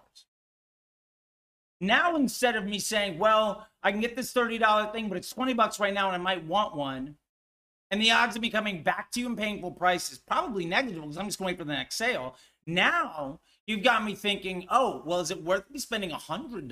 Now, 1.80 2.16
instead 2.16 2.56
of 2.56 2.66
me 2.66 2.80
saying, 2.80 3.20
well, 3.20 3.68
I 3.84 3.92
can 3.92 4.00
get 4.00 4.16
this 4.16 4.34
$30 4.34 4.94
thing, 4.94 5.10
but 5.10 5.18
it's 5.18 5.30
20 5.30 5.54
bucks 5.54 5.80
right 5.80 5.94
now 5.94 6.08
and 6.08 6.16
I 6.16 6.20
might 6.20 6.46
want 6.46 6.76
one, 6.76 7.18
and 7.92 8.02
the 8.02 8.10
odds 8.10 8.36
of 8.36 8.42
me 8.42 8.50
coming 8.50 8.82
back 8.82 9.12
to 9.12 9.20
you 9.20 9.28
and 9.28 9.38
paying 9.38 9.62
full 9.62 9.72
price 9.72 10.12
is 10.12 10.18
probably 10.18 10.66
negligible 10.66 11.08
because 11.08 11.18
I'm 11.20 11.28
just 11.28 11.38
going 11.38 11.56
for 11.56 11.66
the 11.66 11.74
next 11.74 11.96
sale. 11.96 12.36
Now, 12.66 13.40
you've 13.68 13.84
got 13.84 14.04
me 14.04 14.16
thinking, 14.16 14.68
oh, 14.70 15.02
well, 15.06 15.20
is 15.20 15.32
it 15.32 15.44
worth 15.44 15.70
me 15.70 15.80
spending 15.80 16.12
a 16.12 16.18
$100? 16.18 16.70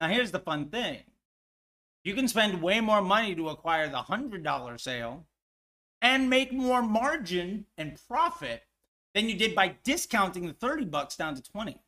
Now, 0.00 0.08
here's 0.08 0.30
the 0.30 0.38
fun 0.38 0.68
thing 0.68 0.98
you 2.04 2.14
can 2.14 2.28
spend 2.28 2.62
way 2.62 2.80
more 2.80 3.02
money 3.02 3.34
to 3.34 3.48
acquire 3.48 3.88
the 3.88 3.98
$100 3.98 4.80
sale 4.80 5.26
and 6.00 6.30
make 6.30 6.52
more 6.52 6.82
margin 6.82 7.66
and 7.76 7.98
profit 8.06 8.62
than 9.14 9.28
you 9.28 9.36
did 9.36 9.54
by 9.54 9.74
discounting 9.82 10.46
the 10.46 10.52
30 10.52 10.84
bucks 10.84 11.16
down 11.16 11.34
to 11.34 11.42
20. 11.42 11.80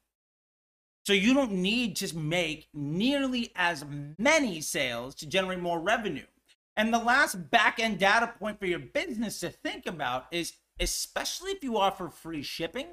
So 1.07 1.13
you 1.13 1.35
don't 1.35 1.53
need 1.53 1.95
to 1.97 2.17
make 2.17 2.69
nearly 2.75 3.53
as 3.55 3.85
many 4.19 4.61
sales 4.61 5.15
to 5.17 5.27
generate 5.27 5.61
more 5.61 5.79
revenue. 5.79 6.27
And 6.77 6.93
the 6.93 6.99
last 6.99 7.51
back 7.51 7.79
end 7.79 7.99
data 7.99 8.33
point 8.39 8.59
for 8.59 8.67
your 8.67 8.79
business 8.79 9.41
to 9.41 9.51
think 9.51 9.87
about 9.87 10.27
is 10.31 10.55
especially 10.81 11.53
if 11.53 11.63
you 11.63 11.79
offer 11.79 12.09
free 12.09 12.43
shipping, 12.43 12.87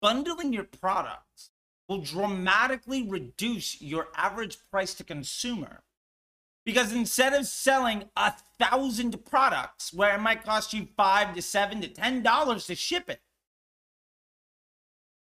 bundling 0.00 0.52
your 0.52 0.64
products 0.64 1.50
will 1.88 2.00
dramatically 2.00 3.02
reduce 3.02 3.80
your 3.80 4.08
average 4.16 4.58
price 4.70 4.94
to 4.94 5.04
consumer. 5.04 5.82
Because 6.64 6.92
instead 6.92 7.34
of 7.34 7.46
selling 7.46 8.04
a 8.16 8.32
thousand 8.58 9.24
products 9.26 9.92
where 9.92 10.14
it 10.14 10.20
might 10.20 10.44
cost 10.44 10.72
you 10.72 10.88
five 10.96 11.34
to 11.34 11.42
seven 11.42 11.80
to 11.82 11.88
ten 11.88 12.22
dollars 12.22 12.66
to 12.66 12.74
ship 12.74 13.10
it, 13.10 13.20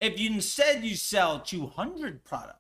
if 0.02 0.20
you 0.20 0.32
instead 0.32 0.84
you 0.84 0.96
sell 0.96 1.40
200 1.40 2.24
products, 2.24 2.60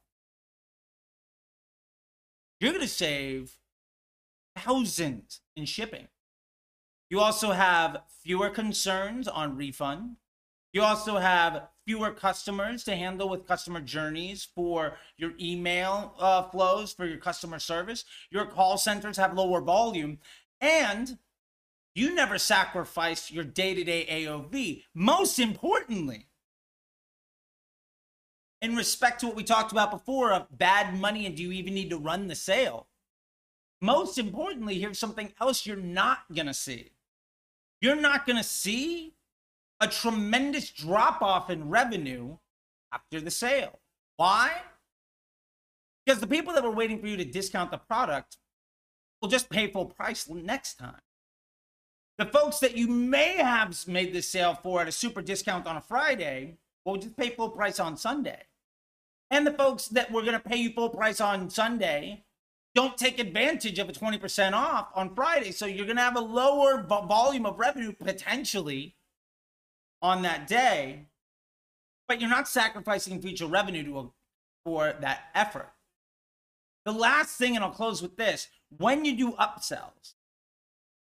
you're 2.59 2.71
going 2.71 2.81
to 2.81 2.87
save 2.87 3.53
thousands 4.57 5.41
in 5.55 5.65
shipping. 5.65 6.07
You 7.09 7.19
also 7.19 7.51
have 7.51 8.03
fewer 8.23 8.49
concerns 8.49 9.27
on 9.27 9.57
refund. 9.57 10.17
You 10.71 10.83
also 10.83 11.17
have 11.17 11.69
fewer 11.87 12.11
customers 12.11 12.83
to 12.83 12.95
handle 12.95 13.27
with 13.27 13.47
customer 13.47 13.81
journeys 13.81 14.47
for 14.53 14.97
your 15.17 15.31
email 15.39 16.13
uh, 16.19 16.43
flows, 16.43 16.93
for 16.93 17.07
your 17.07 17.17
customer 17.17 17.57
service. 17.57 18.05
Your 18.29 18.45
call 18.45 18.77
centers 18.77 19.17
have 19.17 19.33
lower 19.33 19.61
volume. 19.61 20.19
And 20.61 21.17
you 21.95 22.13
never 22.13 22.37
sacrifice 22.37 23.31
your 23.31 23.43
day 23.43 23.73
to 23.73 23.83
day 23.83 24.05
AOV. 24.07 24.83
Most 24.93 25.39
importantly, 25.39 26.27
in 28.61 28.75
respect 28.75 29.21
to 29.21 29.27
what 29.27 29.35
we 29.35 29.43
talked 29.43 29.71
about 29.71 29.89
before 29.89 30.31
of 30.31 30.45
bad 30.55 30.99
money 30.99 31.25
and 31.25 31.35
do 31.35 31.41
you 31.41 31.51
even 31.53 31.73
need 31.73 31.89
to 31.89 31.97
run 31.97 32.27
the 32.27 32.35
sale? 32.35 32.85
Most 33.81 34.19
importantly, 34.19 34.77
here's 34.79 34.99
something 34.99 35.33
else 35.41 35.65
you're 35.65 35.75
not 35.75 36.19
going 36.31 36.47
to 36.47 36.53
see 36.53 36.91
you're 37.81 37.95
not 37.95 38.25
going 38.25 38.37
to 38.37 38.43
see 38.43 39.13
a 39.79 39.87
tremendous 39.87 40.69
drop 40.69 41.21
off 41.21 41.49
in 41.49 41.69
revenue 41.69 42.37
after 42.93 43.21
the 43.21 43.31
sale. 43.31 43.79
Why? 44.17 44.51
Because 46.05 46.19
the 46.19 46.27
people 46.27 46.53
that 46.53 46.63
were 46.63 46.71
waiting 46.71 46.99
for 46.99 47.07
you 47.07 47.17
to 47.17 47.25
discount 47.25 47.71
the 47.71 47.77
product 47.77 48.37
will 49.21 49.29
just 49.29 49.49
pay 49.49 49.71
full 49.71 49.85
price 49.85 50.27
next 50.29 50.75
time. 50.75 51.01
The 52.17 52.25
folks 52.25 52.59
that 52.59 52.75
you 52.75 52.87
may 52.87 53.37
have 53.37 53.87
made 53.87 54.13
this 54.13 54.27
sale 54.27 54.53
for 54.53 54.81
at 54.81 54.87
a 54.87 54.91
super 54.91 55.21
discount 55.21 55.67
on 55.67 55.77
a 55.77 55.81
Friday 55.81 56.57
will 56.83 56.97
just 56.97 57.15
pay 57.15 57.29
full 57.29 57.49
price 57.49 57.79
on 57.79 57.95
Sunday. 57.95 58.43
And 59.31 59.45
the 59.47 59.53
folks 59.53 59.87
that 59.89 60.11
were 60.11 60.21
going 60.23 60.33
to 60.33 60.39
pay 60.39 60.57
you 60.57 60.73
full 60.73 60.89
price 60.89 61.21
on 61.21 61.49
Sunday 61.49 62.25
don't 62.79 62.97
take 62.97 63.19
advantage 63.19 63.77
of 63.77 63.89
a 63.89 63.91
20% 63.91 64.53
off 64.53 64.87
on 64.95 65.13
Friday. 65.13 65.51
So 65.51 65.65
you're 65.65 65.85
going 65.85 65.97
to 65.97 66.01
have 66.01 66.15
a 66.15 66.21
lower 66.21 66.81
volume 66.81 67.45
of 67.45 67.59
revenue 67.59 67.91
potentially 67.91 68.95
on 70.01 70.21
that 70.21 70.47
day, 70.47 71.07
but 72.07 72.21
you're 72.21 72.29
not 72.29 72.47
sacrificing 72.47 73.21
future 73.21 73.47
revenue 73.47 73.83
to 73.83 73.99
a, 73.99 74.09
for 74.63 74.93
that 75.01 75.23
effort. 75.35 75.73
The 76.85 76.93
last 76.93 77.37
thing, 77.37 77.57
and 77.57 77.65
I'll 77.65 77.71
close 77.71 78.01
with 78.01 78.15
this 78.15 78.47
when 78.77 79.03
you 79.03 79.17
do 79.17 79.31
upsells, 79.33 80.13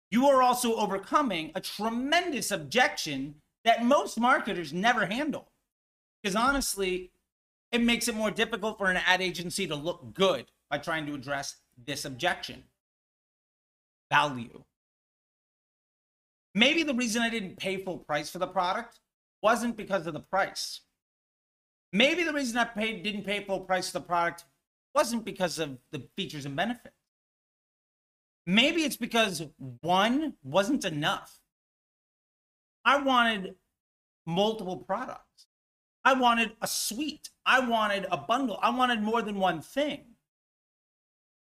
you 0.10 0.26
are 0.26 0.42
also 0.42 0.74
overcoming 0.78 1.52
a 1.54 1.62
tremendous 1.62 2.50
objection 2.50 3.36
that 3.66 3.86
most 3.86 4.20
marketers 4.20 4.74
never 4.74 5.06
handle. 5.06 5.52
Because 6.24 6.36
honestly, 6.36 7.12
it 7.72 7.82
makes 7.82 8.08
it 8.08 8.16
more 8.16 8.32
difficult 8.32 8.80
for 8.80 8.90
an 8.90 8.98
ad 9.06 9.22
agency 9.22 9.68
to 9.68 9.76
look 9.76 10.16
good 10.16 10.48
by 10.72 10.78
trying 10.78 11.06
to 11.06 11.14
address 11.14 11.58
this 11.86 12.06
objection 12.06 12.64
value. 14.10 14.64
Maybe 16.56 16.84
the 16.84 16.94
reason 16.94 17.22
I 17.22 17.30
didn't 17.30 17.58
pay 17.58 17.78
full 17.78 18.00
price 18.00 18.30
for 18.30 18.40
the 18.40 18.48
product 18.48 19.00
wasn't 19.44 19.76
because 19.76 20.08
of 20.08 20.14
the 20.14 20.22
price. 20.22 20.82
Maybe 21.94 22.24
the 22.24 22.34
reason 22.34 22.58
I 22.58 22.64
paid 22.64 23.04
didn't 23.04 23.26
pay 23.26 23.44
full 23.44 23.62
price 23.62 23.92
for 23.92 24.00
the 24.00 24.06
product 24.06 24.46
wasn't 24.96 25.26
because 25.26 25.60
of 25.60 25.78
the 25.92 26.08
features 26.16 26.46
and 26.46 26.56
benefits. 26.56 26.96
Maybe 28.46 28.84
it's 28.84 28.98
because 28.98 29.44
one 29.82 30.34
wasn't 30.44 30.86
enough. 30.86 31.38
I 32.86 33.02
wanted 33.02 33.56
multiple 34.26 34.78
products. 34.78 35.48
I 36.04 36.14
wanted 36.14 36.54
a 36.62 36.68
suite. 36.68 37.30
I 37.46 37.60
wanted 37.60 38.08
a 38.10 38.18
bundle. 38.18 38.58
I 38.62 38.72
wanted 38.72 39.02
more 39.02 39.22
than 39.22 39.36
one 39.36 39.62
thing. 39.62 40.11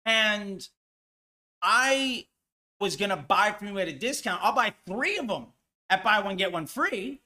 And 0.08 0.66
I 1.60 2.24
was 2.80 2.96
going 2.96 3.10
to 3.10 3.16
buy 3.16 3.52
from 3.52 3.68
you 3.68 3.78
at 3.78 3.88
a 3.88 3.92
discount. 3.92 4.42
I'll 4.42 4.54
buy 4.54 4.72
three 4.86 5.18
of 5.18 5.28
them 5.28 5.48
at 5.90 6.02
buy 6.02 6.20
one, 6.20 6.36
get 6.36 6.50
one 6.50 6.66
free. 6.66 7.20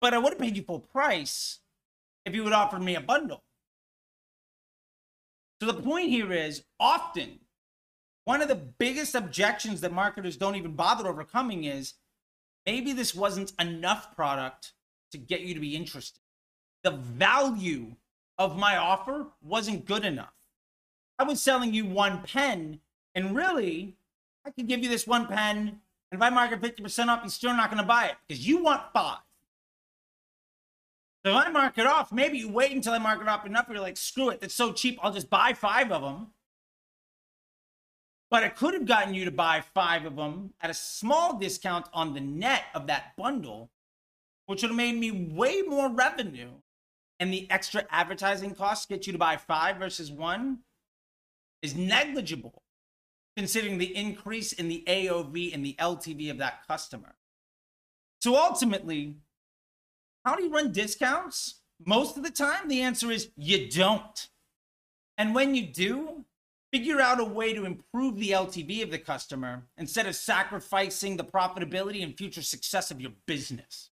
But 0.00 0.14
I 0.14 0.18
would 0.18 0.32
have 0.32 0.38
paid 0.40 0.56
you 0.56 0.62
full 0.62 0.78
price 0.80 1.58
if 2.24 2.34
you 2.34 2.42
would 2.42 2.54
offer 2.54 2.78
me 2.78 2.94
a 2.94 3.02
bundle. 3.02 3.42
So 5.60 5.70
the 5.70 5.82
point 5.82 6.08
here 6.08 6.32
is 6.32 6.62
often 6.78 7.40
one 8.24 8.40
of 8.40 8.48
the 8.48 8.54
biggest 8.54 9.14
objections 9.14 9.82
that 9.82 9.92
marketers 9.92 10.38
don't 10.38 10.56
even 10.56 10.72
bother 10.72 11.06
overcoming 11.06 11.64
is 11.64 11.94
maybe 12.64 12.94
this 12.94 13.14
wasn't 13.14 13.52
enough 13.60 14.16
product 14.16 14.72
to 15.12 15.18
get 15.18 15.42
you 15.42 15.52
to 15.52 15.60
be 15.60 15.76
interested. 15.76 16.20
The 16.82 16.92
value 16.92 17.96
of 18.40 18.56
my 18.56 18.78
offer 18.78 19.26
wasn't 19.42 19.84
good 19.84 20.02
enough. 20.02 20.32
I 21.18 21.24
was 21.24 21.42
selling 21.42 21.74
you 21.74 21.84
one 21.84 22.22
pen, 22.22 22.80
and 23.14 23.36
really, 23.36 23.96
I 24.46 24.50
could 24.50 24.66
give 24.66 24.82
you 24.82 24.88
this 24.88 25.06
one 25.06 25.26
pen, 25.26 25.58
and 25.58 25.78
if 26.10 26.22
I 26.22 26.30
market 26.30 26.62
50% 26.62 27.08
off, 27.08 27.20
you're 27.22 27.28
still 27.28 27.54
not 27.54 27.70
going 27.70 27.82
to 27.82 27.86
buy 27.86 28.06
it 28.06 28.14
because 28.26 28.48
you 28.48 28.62
want 28.62 28.80
five. 28.94 29.18
So 31.22 31.32
if 31.32 31.36
I 31.36 31.50
mark 31.50 31.76
it 31.76 31.86
off, 31.86 32.12
maybe 32.12 32.38
you 32.38 32.48
wait 32.48 32.72
until 32.72 32.94
I 32.94 32.98
mark 32.98 33.20
it 33.20 33.28
off 33.28 33.44
enough. 33.44 33.66
You're 33.68 33.78
like, 33.78 33.98
screw 33.98 34.30
it, 34.30 34.38
it's 34.40 34.54
so 34.54 34.72
cheap. 34.72 34.98
I'll 35.02 35.12
just 35.12 35.28
buy 35.28 35.52
five 35.52 35.92
of 35.92 36.00
them. 36.00 36.28
But 38.30 38.42
I 38.42 38.48
could 38.48 38.72
have 38.72 38.86
gotten 38.86 39.12
you 39.12 39.26
to 39.26 39.30
buy 39.30 39.62
five 39.74 40.06
of 40.06 40.16
them 40.16 40.54
at 40.62 40.70
a 40.70 40.74
small 40.74 41.36
discount 41.36 41.88
on 41.92 42.14
the 42.14 42.20
net 42.20 42.64
of 42.74 42.86
that 42.86 43.14
bundle, 43.18 43.68
which 44.46 44.62
would 44.62 44.70
have 44.70 44.76
made 44.78 44.96
me 44.96 45.10
way 45.10 45.60
more 45.60 45.90
revenue. 45.90 46.48
And 47.20 47.32
the 47.32 47.48
extra 47.50 47.84
advertising 47.90 48.54
costs 48.54 48.86
get 48.86 49.06
you 49.06 49.12
to 49.12 49.18
buy 49.18 49.36
five 49.36 49.76
versus 49.76 50.10
one 50.10 50.60
is 51.62 51.76
negligible, 51.76 52.62
considering 53.36 53.76
the 53.76 53.94
increase 53.94 54.54
in 54.54 54.68
the 54.68 54.82
AOV 54.86 55.54
and 55.54 55.64
the 55.64 55.76
LTV 55.78 56.30
of 56.30 56.38
that 56.38 56.66
customer. 56.66 57.14
So 58.22 58.36
ultimately, 58.36 59.16
how 60.24 60.34
do 60.34 60.44
you 60.44 60.50
run 60.50 60.72
discounts? 60.72 61.60
Most 61.86 62.16
of 62.16 62.22
the 62.22 62.30
time, 62.30 62.68
the 62.68 62.80
answer 62.80 63.10
is 63.10 63.30
you 63.36 63.70
don't. 63.70 64.28
And 65.18 65.34
when 65.34 65.54
you 65.54 65.66
do, 65.66 66.24
figure 66.72 67.00
out 67.00 67.20
a 67.20 67.24
way 67.24 67.52
to 67.52 67.66
improve 67.66 68.16
the 68.16 68.30
LTV 68.30 68.82
of 68.82 68.90
the 68.90 68.98
customer 68.98 69.64
instead 69.76 70.06
of 70.06 70.16
sacrificing 70.16 71.16
the 71.16 71.24
profitability 71.24 72.02
and 72.02 72.16
future 72.16 72.42
success 72.42 72.90
of 72.90 73.00
your 73.00 73.12
business. 73.26 73.89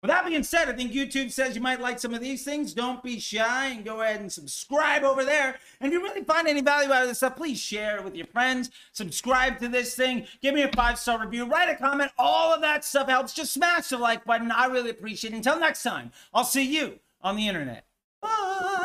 With 0.00 0.10
that 0.10 0.24
being 0.24 0.44
said, 0.44 0.68
I 0.68 0.74
think 0.74 0.92
YouTube 0.92 1.32
says 1.32 1.56
you 1.56 1.60
might 1.60 1.80
like 1.80 1.98
some 1.98 2.14
of 2.14 2.20
these 2.20 2.44
things. 2.44 2.72
Don't 2.72 3.02
be 3.02 3.18
shy 3.18 3.68
and 3.68 3.84
go 3.84 4.00
ahead 4.00 4.20
and 4.20 4.32
subscribe 4.32 5.02
over 5.02 5.24
there. 5.24 5.56
And 5.80 5.88
if 5.88 5.92
you 5.92 6.00
really 6.00 6.22
find 6.22 6.46
any 6.46 6.60
value 6.60 6.92
out 6.92 7.02
of 7.02 7.08
this 7.08 7.18
stuff, 7.18 7.34
please 7.34 7.58
share 7.58 7.96
it 7.96 8.04
with 8.04 8.14
your 8.14 8.26
friends. 8.26 8.70
Subscribe 8.92 9.58
to 9.58 9.66
this 9.66 9.96
thing. 9.96 10.26
Give 10.40 10.54
me 10.54 10.62
a 10.62 10.70
five 10.70 11.00
star 11.00 11.20
review. 11.20 11.46
Write 11.46 11.68
a 11.68 11.74
comment. 11.74 12.12
All 12.16 12.54
of 12.54 12.60
that 12.60 12.84
stuff 12.84 13.08
helps. 13.08 13.32
Just 13.32 13.52
smash 13.52 13.88
the 13.88 13.98
like 13.98 14.24
button. 14.24 14.52
I 14.52 14.66
really 14.66 14.90
appreciate 14.90 15.32
it. 15.32 15.36
Until 15.36 15.58
next 15.58 15.82
time, 15.82 16.12
I'll 16.32 16.44
see 16.44 16.62
you 16.62 17.00
on 17.20 17.34
the 17.34 17.48
internet. 17.48 17.84
Bye. 18.22 18.77